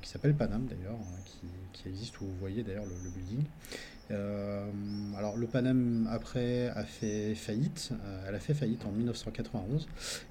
[0.00, 3.44] qui s'appelle Panam, d'ailleurs, hein, qui, existe, où vous voyez d'ailleurs le, building.
[4.10, 7.90] Alors, le Panam, après, a fait faillite.
[8.26, 9.86] elle a fait faillite en 1991.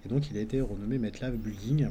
[0.05, 1.89] Et donc, il a été renommé MetLife Building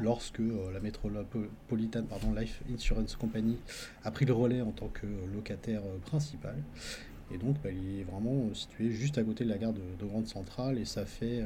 [0.00, 3.58] lorsque euh, la Metropolitan pardon, Life Insurance Company
[4.04, 6.56] a pris le relais en tant que locataire euh, principal.
[7.32, 9.80] Et donc, bah, il est vraiment euh, situé juste à côté de la gare de,
[10.04, 11.42] Grande Centrale et ça fait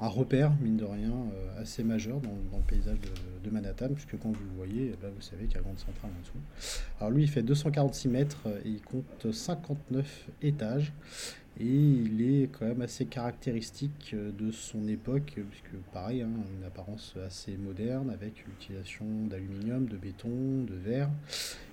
[0.00, 1.12] un repère, mine de rien,
[1.58, 2.98] assez majeur dans, le paysage
[3.44, 5.78] de, Manhattan, puisque quand vous le voyez, eh ben, vous savez qu'il y a Grande
[5.78, 6.32] Centrale en dessous.
[6.98, 10.92] Alors lui, il fait 246 mètres et il compte 59 étages.
[11.60, 16.64] Et il est quand même assez caractéristique euh, de son époque, puisque pareil, hein, une
[16.64, 21.10] apparence assez moderne avec l'utilisation d'aluminium, de béton, de verre.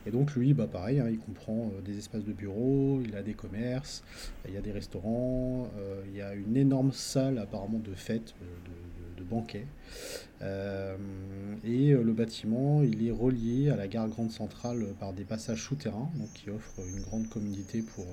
[0.05, 3.23] Et donc lui, bah pareil, hein, il comprend euh, des espaces de bureaux, il a
[3.23, 4.03] des commerces,
[4.47, 8.35] il y a des restaurants, euh, il y a une énorme salle apparemment de fête,
[9.21, 9.65] de, banquet.
[10.41, 16.09] et le bâtiment, il est relié à la gare Grande Centrale par des passages souterrains,
[16.15, 18.05] donc qui offrent une grande communauté pour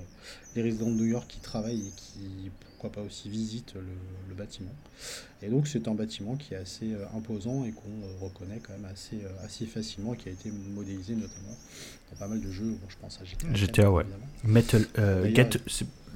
[0.54, 4.70] les résidents de New York qui travaillent et qui, pourquoi pas aussi, visitent le, bâtiment.
[5.42, 8.72] Et donc c'est un bâtiment qui est assez euh, imposant et qu'on euh, reconnaît quand
[8.72, 11.56] même assez, euh, assez facilement, qui a été modélisé notamment
[12.12, 13.52] dans pas mal de jeux, je pense à GTA.
[13.52, 14.04] GTA, ouais.
[14.44, 14.86] Metal,
[15.34, 15.58] Get,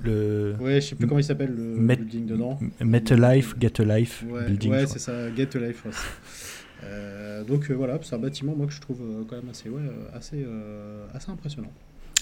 [0.05, 0.55] le...
[0.61, 2.59] Ouais, je sais plus comment il s'appelle le building dedans.
[2.81, 4.71] Metal Life, Get a Life ouais, building.
[4.71, 5.85] Ouais, c'est ça, Get a Life.
[5.85, 9.83] Ouais, donc voilà, c'est un bâtiment moi que je trouve quand même assez, ouais,
[10.15, 10.47] assez,
[11.15, 11.73] assez impressionnant.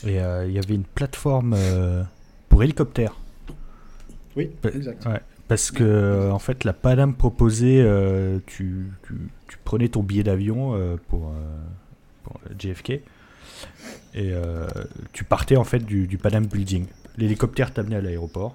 [0.06, 1.56] Et il y avait une plateforme
[2.48, 3.16] pour hélicoptère.
[4.36, 5.06] Oui, exact.
[5.48, 8.92] parce que en fait, la Panam proposait, euh, tu,
[9.48, 11.32] tu, prenais ton billet d'avion euh, pour, euh,
[12.22, 13.00] pour, JFK
[14.14, 14.32] et
[15.12, 16.86] tu partais en fait du, du Panam Building.
[17.16, 18.54] L'hélicoptère t'amenait à l'aéroport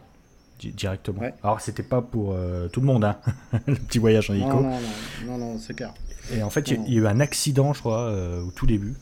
[0.59, 1.21] directement.
[1.43, 2.35] Alors c'était pas pour
[2.71, 3.19] tout le monde, hein,
[3.67, 4.61] le petit voyage en hélico.
[4.61, 4.79] Non, non,
[5.25, 5.93] non, non, c'est clair.
[6.33, 8.95] Et en fait, il y, a eu un accident, je crois, au tout début.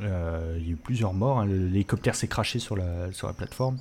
[0.00, 1.40] il y a eu plusieurs morts.
[1.40, 1.46] Hein.
[1.46, 3.78] L'hélicoptère s'est craché sur la, sur la plateforme.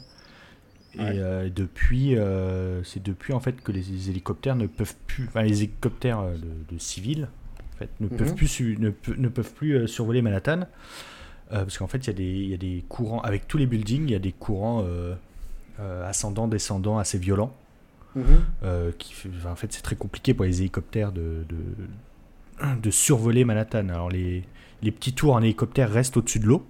[0.95, 5.41] Et euh, depuis, euh, c'est depuis en fait que les, hélicoptères ne peuvent plus, enfin
[5.41, 6.35] les hélicoptères euh,
[6.69, 7.29] de, civils,
[7.75, 8.35] en fait, ne peuvent mhm.
[8.35, 10.67] plus ne, ne, peuvent plus survoler Manhattan
[11.51, 13.65] parce qu'en fait il y, a des, il y a des courants avec tous les
[13.65, 14.85] buildings, il y a des courants
[16.05, 17.55] ascendants, descendants assez violents.
[18.13, 18.91] Mhm.
[18.97, 19.13] qui,
[19.45, 23.87] en fait, c'est très compliqué pour les hélicoptères de, de, de survoler Manhattan.
[23.87, 24.43] Alors les,
[24.81, 26.65] les petits tours en hélicoptère restent au-dessus de l'eau.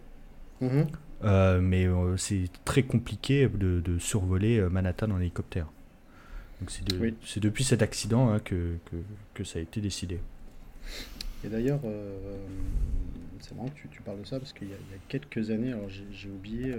[0.61, 0.87] Mhm.
[1.23, 5.67] Euh, mais euh, c'est très compliqué de, survoler euh, Manhattan en hélicoptère.
[6.59, 8.75] Donc c'est depuis cet accident hein, que,
[9.33, 10.19] que, ça a été décidé.
[11.43, 11.81] Et d'ailleurs,
[13.39, 16.29] c'est marrant que tu, parles de ça parce qu'il y, a quelques années, alors j'ai
[16.29, 16.73] oublié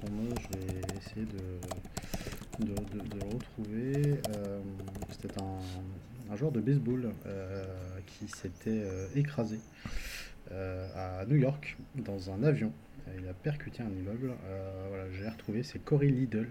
[0.00, 4.20] son nom, je vais essayer de, le retrouver.
[5.10, 7.12] C'était un, joueur de baseball
[8.06, 8.84] qui s'était
[9.16, 9.58] écrasé
[10.50, 12.72] à New York dans un avion
[13.18, 14.32] il a percuté un immeuble.
[14.46, 16.46] Euh, voilà, j'ai retrouvé, c'est Corey Lidl.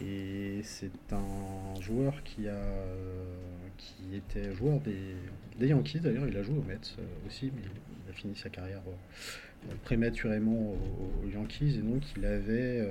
[0.00, 2.62] Et c'est un joueur qui a
[3.76, 8.10] qui était joueur des, Yankees d'ailleurs, il a joué aux Mets euh, aussi, mais il
[8.10, 12.86] a fini sa carrière euh, prématurément aux, Yankees et donc il avait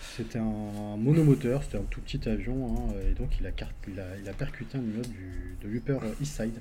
[0.00, 3.50] c'était un, monomoteur, c'était un tout petit avion hein, et donc il a,
[4.20, 6.60] il a, percuté un immeuble du, de l'Upper East Side.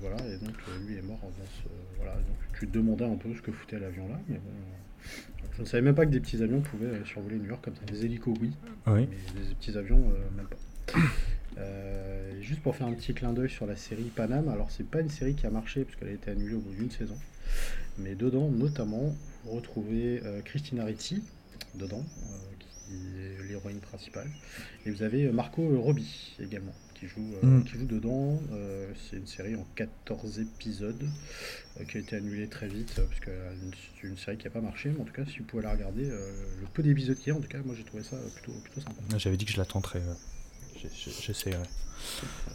[0.00, 0.54] voilà, et donc
[0.86, 4.08] lui est mort ce, voilà, donc tu te demandais un peu ce que foutait l'avion
[4.08, 4.50] là, mais bon,
[5.58, 7.82] je ne savais même pas que des petits avions pouvaient survoler New York comme ça.
[7.84, 8.52] Des hélicos, oui,
[8.86, 9.06] mais
[9.48, 10.98] des petits avions, euh, même pas.
[11.56, 15.00] Euh, juste pour faire un petit clin d'œil sur la série Panam, alors c'est pas
[15.00, 17.16] une série qui a marché puisqu'elle a été annulée au bout d'une saison,
[17.98, 21.20] mais dedans notamment vous retrouvez euh, Christina Ricci,
[21.74, 22.04] dedans,
[22.78, 24.28] qui est l'héroïne principale,
[24.86, 27.64] et vous avez Marco Robbie également qui joue, euh, mm.
[27.64, 28.40] qui joue dedans.
[28.52, 31.04] Euh, c'est une série en 14 épisodes
[31.80, 33.30] euh, qui a été annulée très vite parce que
[34.00, 34.90] c'est une série qui n'a pas marché.
[34.90, 37.38] Mais en tout cas, si vous pouvez la regarder, le peu d'épisodes qu'il y a,
[37.38, 39.00] en tout cas, moi j'ai trouvé ça plutôt, plutôt sympa.
[39.16, 40.02] J'avais dit que je la tenterais.
[40.76, 41.58] J'essaierai.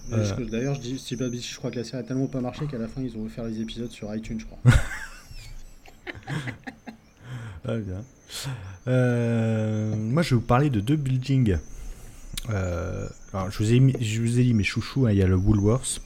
[0.09, 3.01] D'ailleurs, je dis, je crois que la série a tellement pas marché qu'à la fin,
[3.01, 4.59] ils ont offert les épisodes sur iTunes, je crois.
[7.65, 8.03] ah, bien.
[9.95, 11.57] moi, je vais vous parler de deux buildings
[13.34, 15.36] alors, je vous, ai je vous ai dit mes chouchous, hein, il y a le
[15.36, 16.01] Woolworths.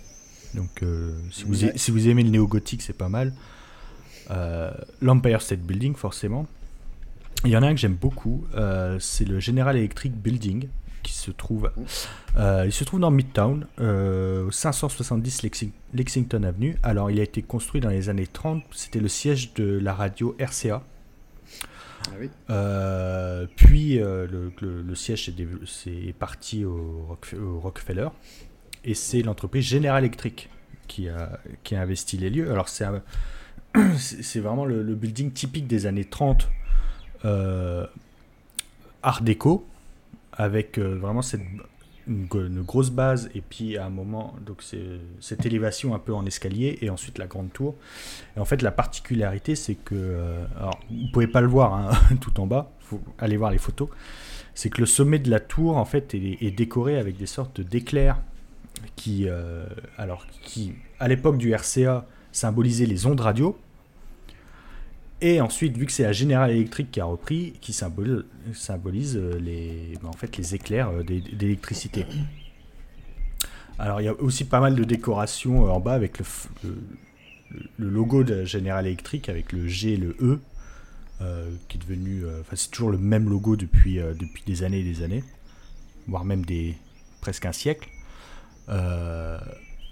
[0.53, 0.83] Donc,
[1.31, 3.33] si, vous si vous aimez le néo-gothique, c'est pas mal.
[5.01, 6.47] L'Empire State Building, forcément.
[7.45, 8.45] Il y en a un que j'aime beaucoup,
[8.99, 10.67] c'est le General Electric Building
[11.07, 11.71] qui se trouve,
[12.35, 16.75] euh, il se trouve dans Midtown, euh, 570 Lexington Avenue.
[16.83, 18.61] Alors, il a été construit dans les années 30.
[18.71, 20.83] C'était le siège de la radio RCA.
[22.05, 22.11] Ah
[22.49, 24.27] euh, puis euh,
[24.61, 27.17] le, siège est, parti au,
[27.61, 28.09] Rockefeller
[28.83, 30.49] et c'est l'entreprise General Electric
[30.87, 32.51] qui a, qui a investi les lieux.
[32.51, 32.85] Alors c'est
[33.97, 36.49] c'est vraiment le, building typique des années 30
[39.03, 39.65] Art déco
[40.33, 41.41] avec euh, vraiment cette,
[42.07, 46.25] une, grosse base et puis à un moment, donc c'est cette élévation un peu en
[46.25, 47.75] escalier et ensuite la grande tour.
[48.35, 50.45] Et en fait, la particularité, c'est que, euh,
[50.89, 53.89] vous pouvez pas le voir hein, tout en bas, faut aller voir les photos.
[54.53, 58.19] C'est que le sommet de la tour, en fait, est, décoré avec des sortes d'éclairs
[58.95, 59.65] qui, euh,
[60.99, 63.57] à l'époque du RCA, symbolisaient les ondes radio.
[65.19, 69.97] Et ensuite, vu que c'est la General Electric qui a repris, qui symbolise, euh, les,
[70.01, 72.05] ben, en fait, les éclairs euh, d'électricité.
[73.79, 78.23] Alors, il y a aussi pas mal de décorations euh, en bas avec le, logo
[78.23, 80.39] de General Electric avec le G et le E,
[81.67, 82.23] qui est devenu.
[82.41, 85.23] Enfin, c'est toujours le même logo depuis, depuis des années et des années,
[86.07, 86.43] voire même
[87.21, 87.89] presque un siècle.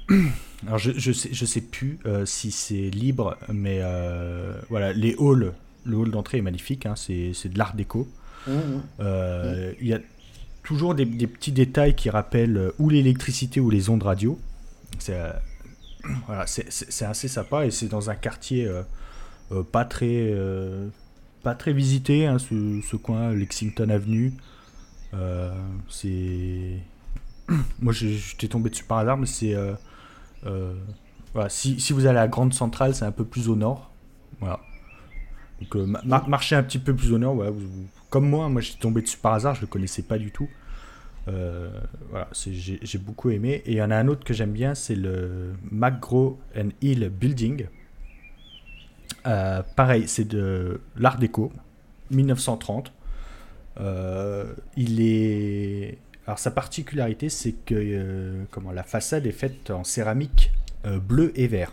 [0.66, 5.16] Alors je, je sais, je sais plus euh, si c'est libre, mais euh, voilà, les
[5.20, 5.54] halls,
[5.84, 8.08] le hall d'entrée est magnifique, hein, c'est, de l'art déco.
[8.48, 8.84] Mmh, mmh.
[9.00, 10.00] Euh, il y a
[10.64, 14.40] toujours des, petits détails qui rappellent ou l'électricité ou les ondes radio.
[14.98, 15.20] C'est,
[16.28, 18.70] voilà, c'est, assez sympa et c'est dans un quartier
[19.72, 20.34] pas très
[21.44, 24.34] pas très visité, hein, ce, ce, coin, Lexington Avenue.
[25.90, 26.80] c'est
[27.80, 29.56] moi j'étais tombé dessus par hasard, mais c'est
[31.36, 33.92] voilà, si, vous allez à la Grande Centrale, c'est un peu plus au nord.
[34.40, 34.62] Voilà.
[35.62, 35.86] Donc euh,
[36.28, 37.44] marcher un petit peu plus au nord,
[38.10, 40.50] comme moi, moi j'étais tombé dessus par hasard, je le connaissais pas du tout.
[41.28, 41.70] Euh,
[42.10, 43.64] voilà, j'ai beaucoup aimé.
[43.66, 46.40] Et il y en a un autre que j'aime bien, c'est le McGraw
[46.82, 47.68] Hill Building.
[49.24, 51.52] pareil, c'est de l'art déco,
[52.12, 52.94] 1930.
[54.78, 55.98] il est
[56.28, 60.52] alors sa particularité, c'est que euh, la façade est faite en céramique
[60.86, 61.72] euh, bleu et vert.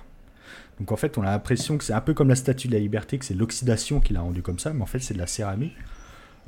[0.79, 2.79] Donc en fait, on a l'impression que c'est un peu comme la Statue de la
[2.79, 5.27] Liberté, que c'est l'oxydation qui l'a rendu comme ça, mais en fait c'est de la
[5.27, 5.77] céramique.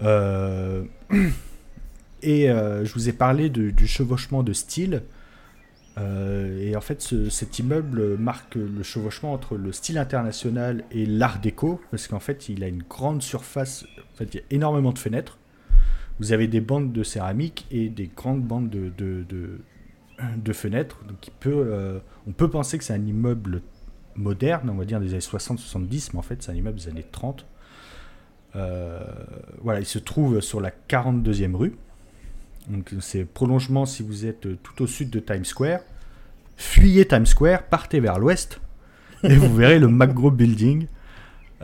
[0.00, 0.84] Euh,
[2.22, 5.02] et je vous ai parlé du chevauchement de style.
[5.98, 11.80] et en fait, cet immeuble marque le chevauchement entre le style international et l'art déco,
[11.90, 13.84] parce qu'en fait, il a une grande surface,
[14.14, 15.38] en fait, il y a énormément de fenêtres
[16.20, 20.98] vous avez des bandes de céramique et des grandes bandes de, de, fenêtres.
[21.06, 23.62] Donc euh, on peut penser que c'est un immeuble
[24.14, 27.06] moderne, on va dire des années 60-70, mais en fait c'est un immeuble des années
[27.10, 27.44] 30.
[28.56, 29.02] Euh,
[29.62, 31.74] voilà, il se trouve sur la 42e rue.
[32.68, 35.80] Donc c'est prolongement si vous êtes tout au sud de Times Square.
[36.56, 38.60] Fuyez Times Square, partez vers l'ouest
[39.24, 40.86] et vous verrez le McGraw Building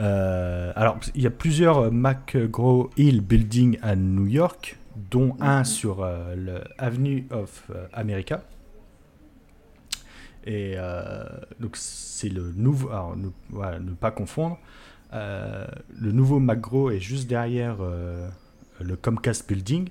[0.00, 4.78] euh, alors, il y a plusieurs McGraw Hill Building à New York,
[5.10, 5.64] dont un mhm.
[5.64, 8.42] sur euh, l'Avenue of euh, America.
[10.46, 10.76] Et
[11.60, 12.88] donc, c'est le nouveau.
[12.88, 14.58] Alors, ne, voilà, ne pas confondre.
[15.12, 17.76] le nouveau McGraw est juste derrière
[18.80, 19.90] le Comcast Building,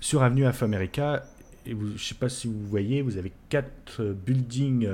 [0.00, 1.24] sur Avenue of America.
[1.64, 4.86] Et vous, je ne sais pas si vous voyez, vous avez quatre buildings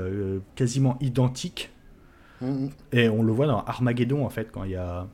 [0.55, 1.73] quasiment identiques
[2.93, 5.07] Et on le voit dans Armageddon, en fait, quand il y a,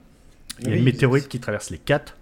[0.63, 2.17] y a une météorite qui traverse les quatre.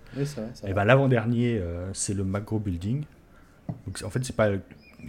[0.64, 3.05] et ben l'avant-dernier, euh, c'est le Macro Building.
[3.86, 4.50] Donc, en fait, c'est pas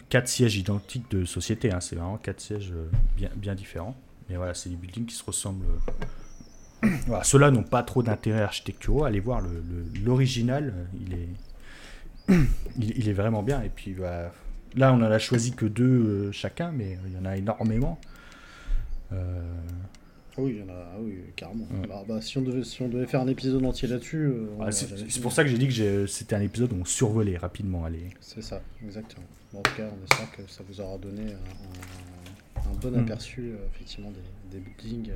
[0.09, 3.95] quatre sièges identiques de société, hein, c'est vraiment quatre sièges euh, bien, bien différents.
[4.29, 5.65] Mais voilà, c'est des buildings qui se ressemblent.
[6.83, 9.05] Euh, voilà, Ceux-là n'ont pas trop d'intérêt architecturaux.
[9.05, 9.41] Allez voir
[10.03, 12.37] l'original, il est,
[12.79, 13.61] il, est vraiment bien.
[13.61, 14.31] Et puis bah,
[14.75, 17.99] là, on en a choisi que deux chacun, mais il y en a énormément.
[19.11, 19.41] Euh,
[20.37, 21.65] oui, il y en a, ah oui, carrément.
[21.87, 24.25] Bah, bah, si, on devait, si, on devait, faire un épisode entier là-dessus.
[24.25, 27.87] Euh, c'est pour ça que j'ai dit que c'était un épisode où on survolait rapidement.
[28.19, 29.25] C'est ça, exactement.
[29.53, 31.33] en tout cas, on espère que ça vous aura donné
[32.57, 32.99] un, bon mm.
[32.99, 35.11] aperçu, euh, effectivement, des, des buildings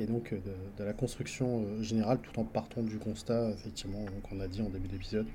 [0.00, 4.62] et donc de, la construction générale, tout en partant du constat, effectivement, qu'on a dit
[4.62, 5.26] en début d'épisode,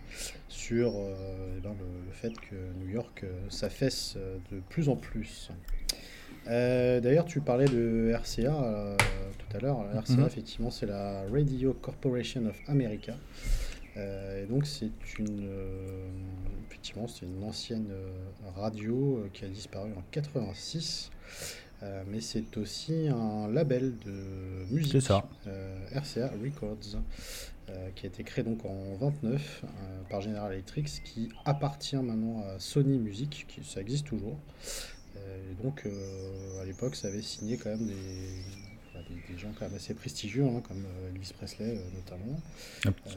[0.47, 4.15] sur eh ben, le, le, fait que New York s'affaisse
[4.49, 5.49] de plus en plus.
[6.47, 8.97] Euh, d'ailleurs, tu parlais de RCA euh,
[9.37, 9.85] tout à l'heure.
[9.93, 10.25] RCA, mhm.
[10.25, 13.15] effectivement, c'est la Radio Corporation of America.
[13.95, 14.89] et donc c'est
[15.19, 15.47] une
[16.67, 17.89] effectivement c'est une ancienne
[18.55, 21.11] radio qui a disparu en 86
[22.07, 25.01] mais c'est aussi un label de musique.
[25.01, 25.27] ça.
[25.93, 26.97] RCA Records.
[27.95, 29.63] qui a été créé donc en 29
[30.09, 34.37] par General Electric, qui appartient maintenant à Sony Music, qui ça existe toujours.
[35.53, 35.85] Et donc
[36.61, 40.61] à l'époque, ça avait signé quand même des, des, gens quand même assez prestigieux, hein,
[40.67, 40.83] comme
[41.13, 42.39] Elvis Presley notamment.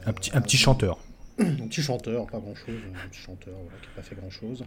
[0.05, 0.99] Un, petit, un petit chanteur
[1.39, 4.63] un petit chanteur, pas grand chose, un petit chanteur qui n'a pas fait grand chose.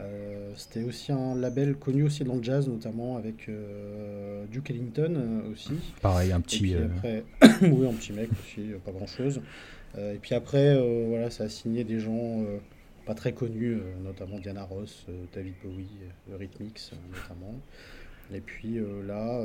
[0.00, 5.14] Euh, c'était aussi un label connu aussi dans le jazz, notamment avec euh, Duke Ellington
[5.16, 5.74] euh, aussi.
[6.02, 6.74] Pareil, un petit.
[7.62, 9.40] oui, un petit mec aussi, pas grand chose.
[9.96, 12.44] et puis après, voilà, ça a signé des gens
[13.08, 15.88] pas très connus, notamment Diana Ross, David Bowie,
[16.30, 17.58] Rhythmix notamment.
[18.30, 19.42] Et puis là,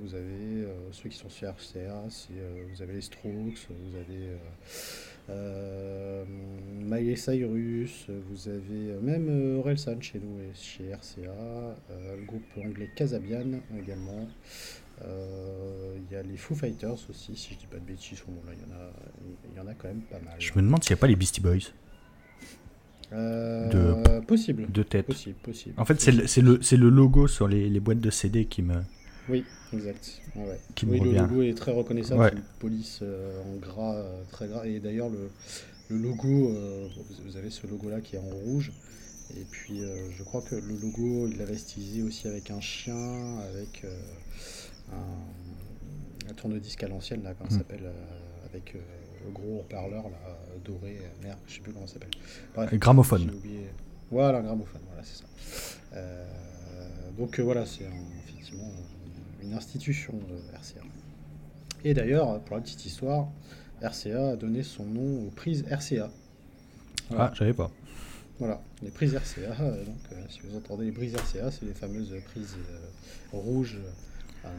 [0.00, 2.04] vous avez ceux qui sont sur RCA,
[2.72, 4.30] vous avez les Strokes, vous avez
[5.30, 6.24] euh,
[6.80, 12.24] Miley Cyrus, vous avez euh, même euh, Orelsan chez nous et chez RCA, euh, le
[12.24, 14.28] groupe anglais Casabian également.
[15.04, 18.64] Il y a les Foo Fighters aussi, si je dis pas de bêtises, il y,
[18.64, 20.34] en a, y en a quand même pas mal.
[20.38, 21.72] Je me demande s'il n'y a pas les Beastie Boys.
[23.12, 24.70] De, possible.
[24.70, 25.06] De tête.
[25.06, 25.74] Possible, possible.
[25.78, 28.76] En fait, c'est le, le, le, logo sur les, les, boîtes de CD qui me.
[29.28, 30.20] Oui, exact.
[30.34, 30.58] Ouais.
[30.74, 32.32] Qui oui, le logo est très reconnaissable.
[32.36, 34.66] Une police euh, en gras, euh, très gras.
[34.66, 35.30] Et d'ailleurs, le,
[35.90, 36.88] le, logo, euh,
[37.24, 38.72] vous avez ce logo-là qui est en rouge.
[39.36, 39.80] Et puis,
[40.14, 43.86] je crois que le logo, il l'avait stylisé aussi avec un chien, avec
[44.92, 47.58] un, un tourne-disque à l'ancienne, là, comment ça hmm.
[47.60, 47.90] s'appelle
[48.44, 48.74] Avec
[49.30, 51.00] gros haut-parleur, là, doré.
[51.22, 52.10] Merde, je sais plus comment ça s'appelle.
[52.54, 53.30] Bref, gramophone.
[54.10, 56.00] Voilà, gramophone, voilà, c'est ça.
[57.16, 57.86] donc voilà, c'est
[58.24, 58.70] effectivement
[59.42, 60.84] une institution de RCA.
[61.84, 63.28] Et d'ailleurs, pour la petite histoire,
[63.82, 66.10] RCA a donné son nom aux prises RCA.
[67.16, 67.70] Ah, je savais pas.
[68.38, 69.62] Voilà, les prises RCA.
[69.62, 73.78] Euh, donc, euh, si vous entendez les prises RCA, c'est les fameuses prises euh, rouges,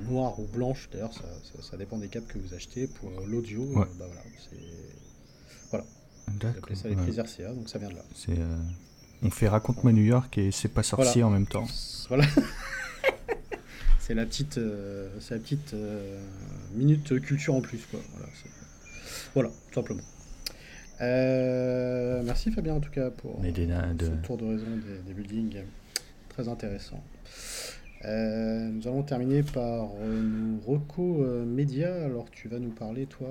[0.10, 0.90] noires ou blanches.
[0.92, 1.24] D'ailleurs, ça,
[1.62, 2.88] ça, dépend des câbles que vous achetez.
[2.88, 4.58] Pour l'audio, bah voilà, c'est.
[5.70, 5.86] Voilà.
[6.40, 6.76] D'accord.
[6.76, 8.04] ça les prises RCA, donc ça vient de là.
[8.16, 8.38] C'est.
[9.26, 11.68] On fait Raconte-moi New York et c'est pas sorcier en même temps.
[12.10, 12.26] Voilà.
[14.00, 16.20] c'est la petite, euh, la petite euh,
[16.76, 17.86] minute culture en plus.
[17.90, 18.02] Quoi.
[18.12, 18.30] Voilà,
[19.34, 20.04] voilà tout simplement.
[21.00, 24.66] Euh, merci Fabien en tout cas pour ce tour de raison
[25.08, 25.62] des, buildings.
[26.28, 27.02] Très intéressant.
[28.06, 32.06] Nous allons terminer par nos recos médias.
[32.06, 33.28] Alors, tu vas nous parler, toi,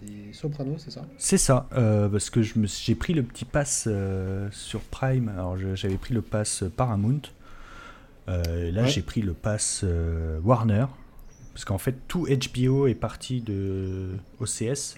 [0.00, 1.04] des Sopranos, c'est ça?
[1.18, 3.88] C'est ça, parce que j'ai pris le petit pass
[4.50, 5.28] sur Prime.
[5.28, 7.22] Alors, j'avais pris le pass Paramount.
[8.28, 10.86] Euh, là, j'ai pris le pass euh, Warner,
[11.52, 14.10] parce qu'en fait, tout HBO est parti de
[14.40, 14.96] OCS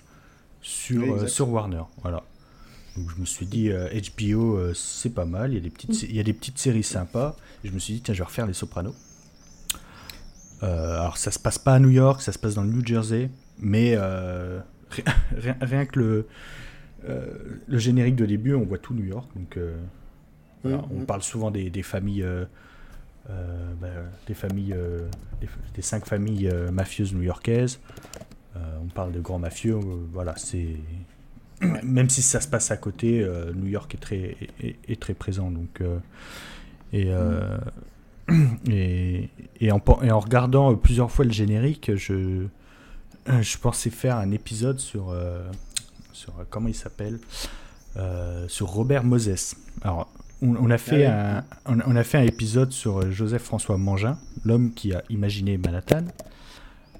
[0.63, 1.83] sur, euh, sur Warner.
[2.03, 2.25] Voilà.
[2.99, 6.17] Donc je me suis dit, HBO, c'est pas mal, il y, a des petites, il
[6.17, 7.37] y a des petites séries sympas.
[7.65, 8.95] Et je me suis dit, tiens, je vais refaire Les Sopranos.
[10.63, 13.31] alors, ça se passe pas à New York, ça se passe dans le New Jersey,
[13.59, 16.27] mais rien, rien, que le,
[17.05, 19.31] le générique de début, on voit tout New York.
[19.37, 19.59] Donc,
[20.65, 22.27] on parle souvent des, des familles
[23.31, 23.89] euh, bah,
[24.27, 25.07] des familles, euh,
[25.75, 27.79] des, cinq familles euh, mafieuses new-yorkaises.
[28.57, 29.75] on parle de grands mafieux.
[30.13, 30.77] voilà, c'est
[31.61, 35.51] même si ça se passe à côté, New York est très, est, très présent.
[35.51, 35.83] Donc,
[36.93, 37.09] et,
[38.69, 39.31] et,
[39.61, 42.47] et, en, et, en, regardant plusieurs fois le générique, je,
[43.27, 45.15] je pensais faire un épisode sur,
[46.13, 47.19] sur comment il s'appelle,
[48.47, 49.57] sur Robert Moses.
[49.83, 50.09] Alors,
[50.43, 54.19] on, a fait ah un, on, a fait un épisode sur euh, Joseph François Mangin,
[54.45, 56.05] l'homme qui a imaginé Manhattan.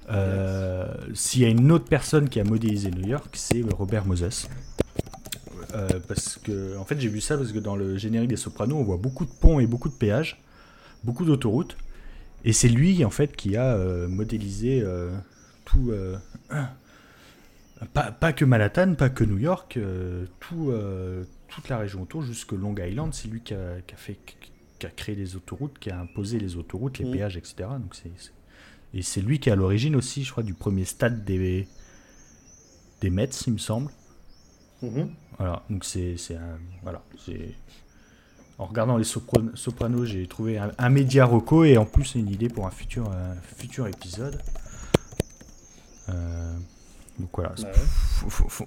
[0.09, 4.49] Euh, s'il y a une autre personne qui a modélisé New York, c'est Robert Moses.
[5.75, 8.77] Euh, parce que, en fait, j'ai vu ça parce que dans le générique des Sopranos,
[8.77, 10.41] on voit beaucoup de ponts et beaucoup de péages,
[11.03, 11.77] beaucoup d'autoroutes.
[12.43, 14.83] Et c'est lui, en fait, qui a modélisé
[15.65, 15.91] tout.
[17.93, 19.79] Pas, pas, que Manhattan, pas que New York,
[20.41, 20.73] tout
[21.47, 23.13] toute la région autour, jusque Long Island.
[23.13, 24.17] C'est lui qui a, fait,
[24.79, 27.11] qui a créé les autoroutes, qui a imposé les autoroutes, les mm.
[27.11, 27.69] péages, etc.
[27.79, 28.11] Donc c'est,
[28.93, 31.67] et c'est lui qui est à l'origine aussi, je crois, du premier stade des,
[33.01, 33.91] des Mets, il me semble.
[34.83, 35.09] Mm-hmm.
[35.37, 36.15] Voilà, donc c'est,
[36.83, 37.53] voilà, c'est
[38.57, 42.67] en regardant les Sopranos, j'ai trouvé un, média roco et en plus une idée pour
[42.67, 43.09] un futur,
[43.57, 44.37] futur épisode.
[46.09, 46.53] Euh,
[47.19, 47.69] donc voilà, bah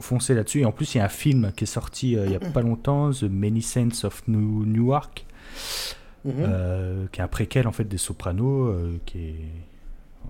[0.00, 0.60] foncez là-dessus.
[0.60, 2.40] Et en plus, il y a un film qui est sorti euh, il n'y a
[2.40, 5.24] pas longtemps, The Many Saints of New Newark,
[6.24, 6.34] mhm.
[6.38, 8.74] euh, qui est un préquel en fait des Sopranos,
[9.06, 9.36] qui est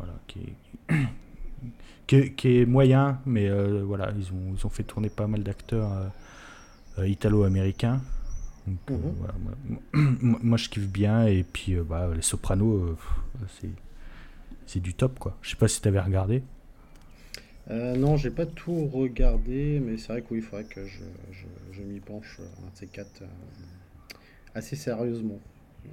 [0.02, 3.48] voilà, qui est qui, est, moyen, mais
[3.82, 5.90] voilà, ils ont, ils ont fait tourner pas mal d'acteurs
[6.98, 8.02] italo-américains.
[8.66, 8.78] Mhm.
[10.42, 12.96] moi, je kiffe bien, et puis bah, les sopranos,
[14.66, 15.38] c'est du top, quoi.
[15.40, 16.42] Je sais pas si tu avais regardé.
[17.70, 21.04] Euh, non, j'ai pas tout regardé, mais c'est vrai qu'il faudrait que je,
[21.70, 23.22] je, m'y penche un de ces quatre
[24.54, 25.38] assez sérieusement.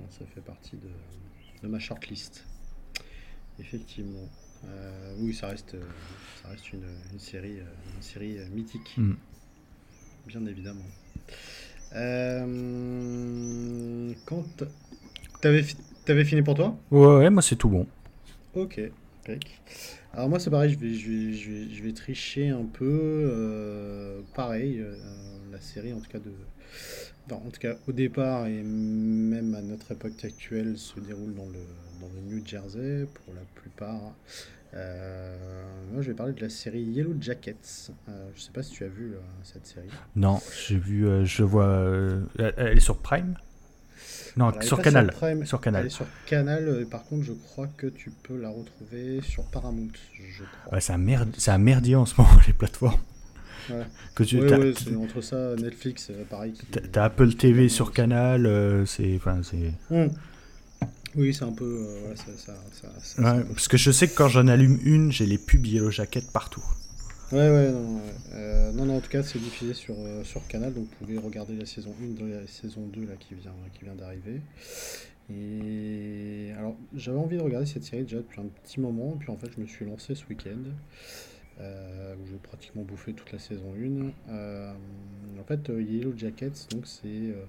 [0.09, 2.45] Ça fait partie de, de ma shortlist.
[3.59, 4.27] Effectivement.
[4.65, 5.75] Euh, oui, ça reste,
[6.41, 6.83] ça reste une,
[7.13, 7.59] une série,
[7.95, 8.93] une série mythique.
[8.97, 9.13] Mm.
[10.27, 10.85] Bien évidemment.
[11.95, 12.45] Euh,
[14.25, 14.45] quand
[15.41, 15.65] t'avais,
[16.05, 16.77] t'avais fini pour toi?
[16.91, 17.87] Ouais, ouais, moi c'est tout bon.
[18.53, 18.79] Ok.
[20.13, 22.85] Alors moi c'est pareil, je vais, je vais, je vais, je vais tricher un peu.
[23.31, 24.95] euh, pareil, euh,
[25.51, 26.31] la série en tout cas de...
[27.37, 31.59] en tout cas au départ et même à notre époque actuelle se déroule dans le,
[32.01, 34.13] dans le New Jersey pour la plupart.
[34.75, 35.35] Euh,
[35.91, 37.91] moi je vais parler de la série Yellow Jackets.
[38.07, 39.89] Euh, je sais pas si tu as vu euh, cette série.
[40.15, 41.83] Non, j'ai vu, euh, je vois.
[42.37, 43.35] elle elle est sur Prime?
[44.37, 45.11] Non, Alors, elle sur Canal.
[45.11, 45.85] Prime, Sur Elle Canal.
[45.87, 50.43] est sur Canal, par contre je crois que tu peux la retrouver sur Paramount, je
[50.43, 50.73] crois.
[50.73, 53.01] Ouais, c'est un, merde, c'est un merdier en ce moment, les plateformes.
[53.69, 53.85] Ouais.
[54.15, 56.53] Que tu, ouais, c'est entre ça, Netflix, pareil.
[56.53, 59.15] qui- t'as- Apple TV sur Canal, euh, c'est.
[59.15, 59.73] Enfin, c'est.
[59.93, 60.09] Hmm.
[61.15, 61.65] Oui, c'est un peu.
[61.65, 64.47] euh, voilà, ça, ça, ça- ça- Ouais, ça- parce que je sais que quand j'en
[64.47, 66.63] allume une, j'ai les pubs Yellow Jacket partout.
[67.31, 68.01] Ouais, ouais, non.
[68.33, 71.17] Euh, non, non, en tout cas, c'est diffusé sur, euh, sur Canal, donc vous pouvez
[71.19, 74.41] regarder la saison 1 de la saison 2 là, qui vient, qui vient d'arriver.
[75.31, 79.37] Et alors, j'avais envie de regarder cette série déjà depuis un petit moment, puis en
[79.37, 80.57] fait, je me suis lancé ce week-end,
[81.61, 81.98] euh,
[82.43, 83.73] pratiquement bouffé toute la saison
[84.27, 84.31] 1.
[84.31, 84.73] Euh,
[85.39, 87.43] en fait, euh, Yellow Jackets, donc c'est, euh,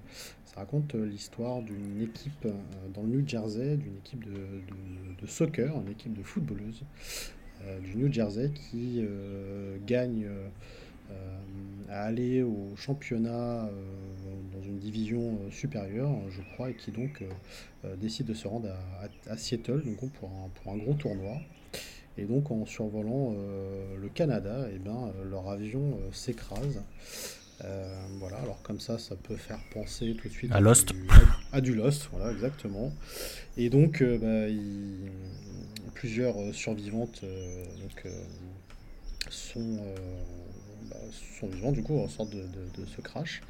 [0.45, 2.47] ça raconte l'histoire d'une équipe
[2.93, 4.33] dans le New Jersey, d'une équipe de,
[5.21, 6.83] de, soccer, une équipe de footballeuses
[7.83, 9.05] du New Jersey qui
[9.85, 10.27] gagne
[11.89, 13.69] à aller au championnat
[14.51, 17.23] dans une division supérieure, je crois, et qui donc
[17.99, 21.37] décide de se rendre à, à- à Seattle donc, pour un, pour un gros tournoi.
[22.17, 26.81] Et donc en survolant euh, le Canada, et ben, euh, leur avion euh, s'écrase.
[27.63, 30.91] Euh, voilà, alors comme ça, ça peut faire penser tout de suite À Lost.
[30.93, 31.07] Du,
[31.51, 32.91] à, à du Lost, voilà, exactement.
[33.57, 35.11] Et donc, bah, il-
[35.93, 38.11] plusieurs survivantes donc,
[39.29, 39.79] sont,
[40.89, 40.97] bah,
[41.39, 43.41] sont vivantes, du coup, en sorte de, de- de ce crash.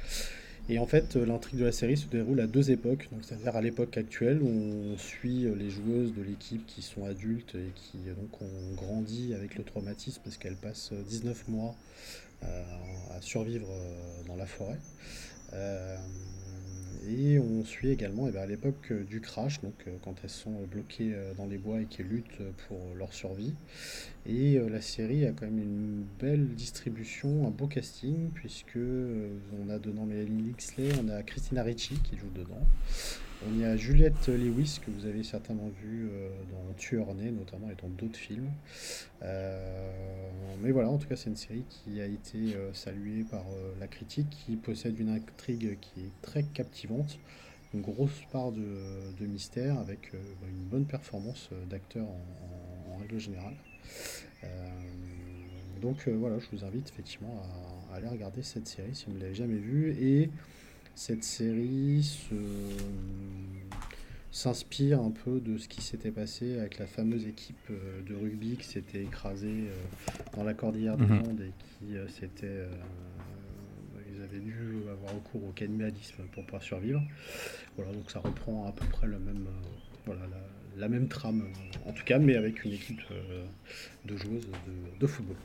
[0.68, 3.60] Et en fait, euh, l'intrigue de la série se déroule à deux époques, c'est-à-dire à,
[3.60, 7.98] l'époque actuelle où on suit euh, les joueuses de l'équipe qui sont adultes et qui
[8.06, 11.74] euh, donc ont grandi avec le traumatisme parce qu'elles passent euh, 19 mois
[13.16, 13.68] à survivre
[14.26, 14.80] dans la forêt.
[17.08, 20.30] Et on suit également eh ben, à l'époque euh, du crash, donc euh, quand elles
[20.30, 23.54] sont euh, bloquées dans les bois et qu'elles luttent pour leur survie.
[24.26, 29.78] Et la série a quand même une belle distribution, un beau casting, puisque on a
[29.78, 32.64] dedans Mélanie Lixley, on a Christina Ricci qui joue dedans.
[33.48, 37.74] On y a Juliette Lewis, que vous avez certainement vu euh, dans Tueur notamment, et
[37.80, 38.50] dans d'autres films.
[39.22, 40.30] Euh,
[40.62, 43.44] mais voilà, en tout cas, c'est une série qui a été euh, saluée par
[43.80, 47.18] la critique, qui possède une intrigue qui est très captivante,
[47.74, 50.18] une grosse part de, mystère, avec euh,
[50.48, 53.54] une bonne performance d'acteurs en, règle générale.
[55.80, 57.42] Donc voilà, je vous invite effectivement
[57.90, 59.90] à, à aller regarder cette série si vous ne l'avez jamais vue.
[60.00, 60.30] Et
[60.94, 62.34] cette série se,
[64.30, 68.56] s'inspire un peu de ce qui s'était passé avec la fameuse équipe euh, de rugby
[68.56, 71.18] qui s'était écrasée euh, dans la cordillère des Mhm.
[71.18, 71.52] Andes et
[71.86, 72.68] qui euh, s'était, euh,
[74.14, 74.54] ils avaient dû
[74.90, 77.02] avoir recours au cannibalisme pour pouvoir survivre.
[77.76, 79.68] Voilà, donc ça reprend à peu près le même, euh,
[80.06, 81.44] voilà, la, la même trame,
[81.86, 83.44] en tout cas, mais avec une équipe euh,
[84.06, 85.36] de joueuses de, de football.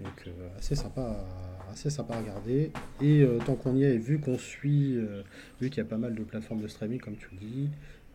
[0.00, 2.70] Donc euh, assez sympa, à- assez sympa à regarder.
[3.00, 5.22] Et euh, tant qu'on y est, vu qu'on suit, euh,
[5.60, 7.70] vu qu'il y a pas mal de plateformes de streaming, comme tu le dis,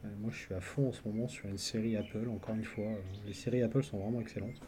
[0.06, 2.28] euh, moi je suis à fond en ce moment sur une série Apple.
[2.30, 2.92] Encore une fois,
[3.28, 4.62] les séries Apple sont vraiment excellentes.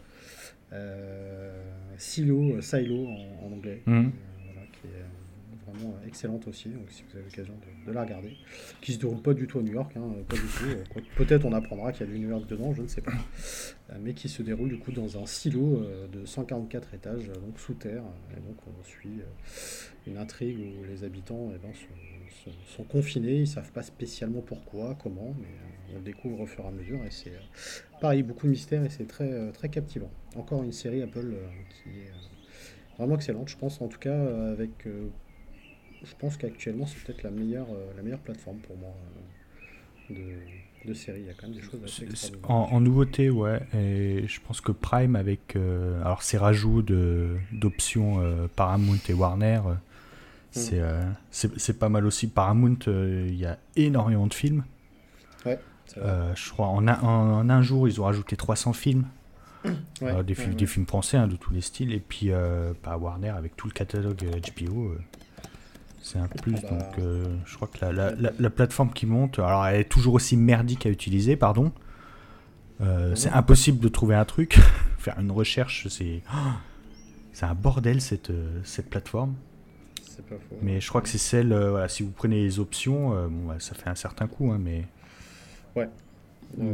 [1.97, 4.11] Silo, Silo en, en anglais, Mhm.
[4.45, 5.05] voilà, qui est
[5.65, 6.69] vraiment euh, excellente aussi.
[6.69, 7.53] Donc si vous avez l'occasion
[7.85, 8.35] de, la regarder,
[8.81, 12.05] qui se déroule pas du tout à New York, hein, euh, Peut-être on apprendra qu'il
[12.07, 13.13] y a du New York dedans, je ne sais pas.
[13.91, 17.73] Euh, mais qui se déroule du coup dans un silo de 144 étages, donc sous
[17.73, 18.03] terre.
[18.31, 19.19] Et donc on suit
[20.07, 21.71] une intrigue où les habitants eh ben,
[22.67, 25.47] sont, confinés, ils ne savent pas spécialement pourquoi, comment, mais
[25.93, 27.03] on le découvre au fur et à mesure.
[27.05, 27.33] Et c'est
[28.01, 30.11] pareil, beaucoup de mystère et c'est très, très captivant.
[30.35, 31.35] Encore une série Apple
[31.69, 32.11] qui est
[32.97, 34.87] vraiment excellente, je pense en tout cas avec...
[36.03, 38.93] je pense qu'actuellement c'est peut-être la meilleure, euh, la meilleure plateforme pour moi
[40.11, 41.21] euh, de, de séries.
[41.21, 42.07] Il y a quand même des choses assez
[42.43, 43.61] en, en, nouveauté, ouais.
[43.73, 49.61] Et je pense que Prime, avec euh, alors ses rajouts d'options euh, Paramount et Warner,
[50.57, 51.15] euh, mm.
[51.31, 52.27] c'est pas mal aussi.
[52.27, 54.63] Paramount, il y a énormément de films.
[55.45, 55.59] Ouais,
[55.95, 59.05] je crois en un, en, un, jour, ils ont rajouté 300 films.
[60.25, 61.93] des, films, des films français hein, de tous les styles.
[61.93, 62.31] Et puis,
[62.83, 64.25] bah, Warner, avec tout le catalogue
[64.57, 64.95] HBO
[66.03, 66.69] c'est un plus, bah.
[66.69, 70.35] donc euh, je crois que la, la, plateforme qui monte, alors elle est toujours aussi
[70.35, 71.71] merdique à utiliser, pardon.
[72.81, 74.59] Euh, c'est impossible de trouver un truc.
[74.97, 76.21] Faire une recherche, c'est.
[77.31, 79.35] c'est un bordel cette, euh, cette plateforme.
[80.03, 80.57] C'est pas faux.
[80.61, 83.73] Mais je crois que c'est celle, voilà, si vous prenez les options, bon, bah, ça
[83.73, 84.85] fait un certain coût, hein, mais.
[85.73, 85.89] Ouais.
[86.57, 86.69] vous,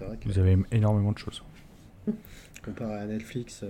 [0.00, 0.28] vrai que...
[0.28, 1.44] vous avez énormément de choses.
[2.64, 3.64] Comparé à Netflix,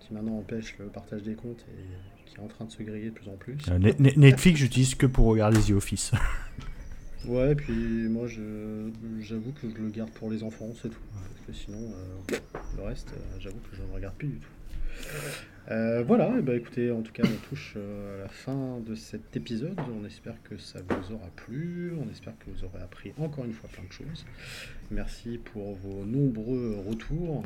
[0.00, 3.28] qui maintenant empêche le partage des comptes et en train de se griller de plus
[3.28, 3.58] en plus.
[3.70, 6.12] Euh, Netflix, j'utilise que pour regarder The Office.
[7.26, 7.74] ouais, et puis
[8.08, 10.98] moi, j'avoue que je le garde pour les enfants, c'est tout.
[11.12, 11.92] Parce que sinon,
[12.30, 12.36] euh,
[12.76, 16.04] le reste, euh, j'avoue que je ne regarde plus du tout.
[16.06, 19.78] voilà, et bah écoutez, en tout cas, on touche à la fin de cet épisode.
[20.00, 21.92] On espère que ça vous aura plu.
[22.00, 24.24] On espère que vous aurez appris encore une fois plein de choses.
[24.90, 27.42] Merci pour vos nombreux retours.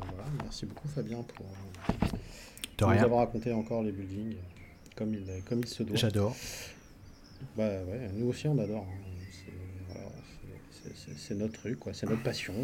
[0.00, 1.46] voilà, merci beaucoup, Fabien, pour
[2.78, 3.06] de rien.
[3.06, 4.36] Nous raconté encore les buildings
[4.96, 5.96] comme il, comme il se doit.
[5.96, 6.36] J'adore.
[7.56, 8.86] Bah ouais, nous aussi on adore.
[8.88, 9.10] Hein.
[11.16, 11.92] C'est notre truc, quoi.
[11.94, 12.54] C'est notre passion.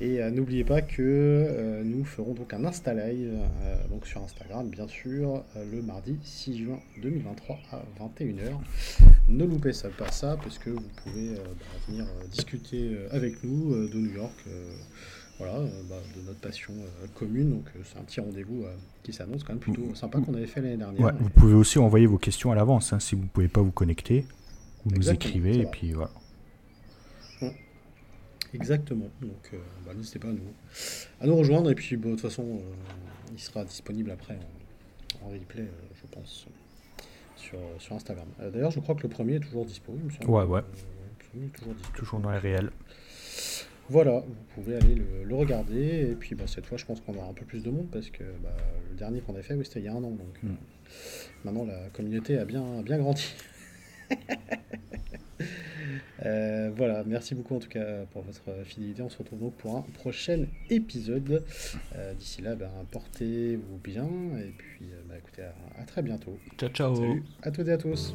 [0.00, 4.22] Et euh, n'oubliez pas que euh, nous ferons donc un Insta Live euh, donc sur
[4.22, 5.42] Instagram, bien sûr,
[5.72, 8.52] le mardi 6 juin 2023 à 21h.
[9.28, 13.98] Ne loupez ça, pas ça, parce que vous pouvez bah, venir discuter avec nous de
[13.98, 14.44] New York
[15.38, 17.50] voilà, euh, bah, de notre passion euh, commune.
[17.50, 18.64] Donc euh, c'est un petit rendez-vous
[19.02, 21.14] qui s'annonce quand même plutôt sympa qu'on avait fait l'année dernière.
[21.18, 23.70] Vous pouvez aussi envoyer vos questions à l'avance hein, si vous ne pouvez pas vous
[23.70, 24.26] connecter.
[24.84, 26.10] Vous nous écrivez et puis voilà.
[28.54, 29.08] Exactement.
[29.20, 29.52] Donc
[29.86, 30.40] bah, n'hésitez pas à nous,
[31.20, 32.60] à nous rejoindre et puis bah, de toute façon
[33.32, 34.38] il sera disponible après
[35.22, 36.46] en, replay, je pense,
[37.36, 38.26] sur, sur Instagram.
[38.52, 40.12] D'ailleurs je crois que le premier est toujours disponible.
[40.26, 40.62] Ouais ouais.
[41.52, 42.70] toujours, toujours dans les réels.
[43.90, 44.94] Voilà, vous pouvez aller
[45.24, 46.10] le, regarder.
[46.10, 48.10] Et puis bah, cette fois, je pense qu'on aura un peu plus de monde parce
[48.10, 48.56] que bah,
[48.90, 50.10] le dernier qu'on a fait, c'était il y a un an.
[50.10, 50.54] Donc hmm.
[51.44, 53.34] maintenant, la communauté a bien, bien grandi.
[56.26, 59.02] Euh, voilà, merci beaucoup en tout cas pour votre fidélité.
[59.02, 61.44] On se retrouve donc pour un prochain épisode.
[61.94, 64.08] Euh, d'ici là, ben, portez-vous bien
[64.38, 66.36] et puis euh, bah, écoutez, à, très bientôt.
[66.58, 66.96] Ciao, ciao.
[66.96, 68.14] Salut à toutes et à tous.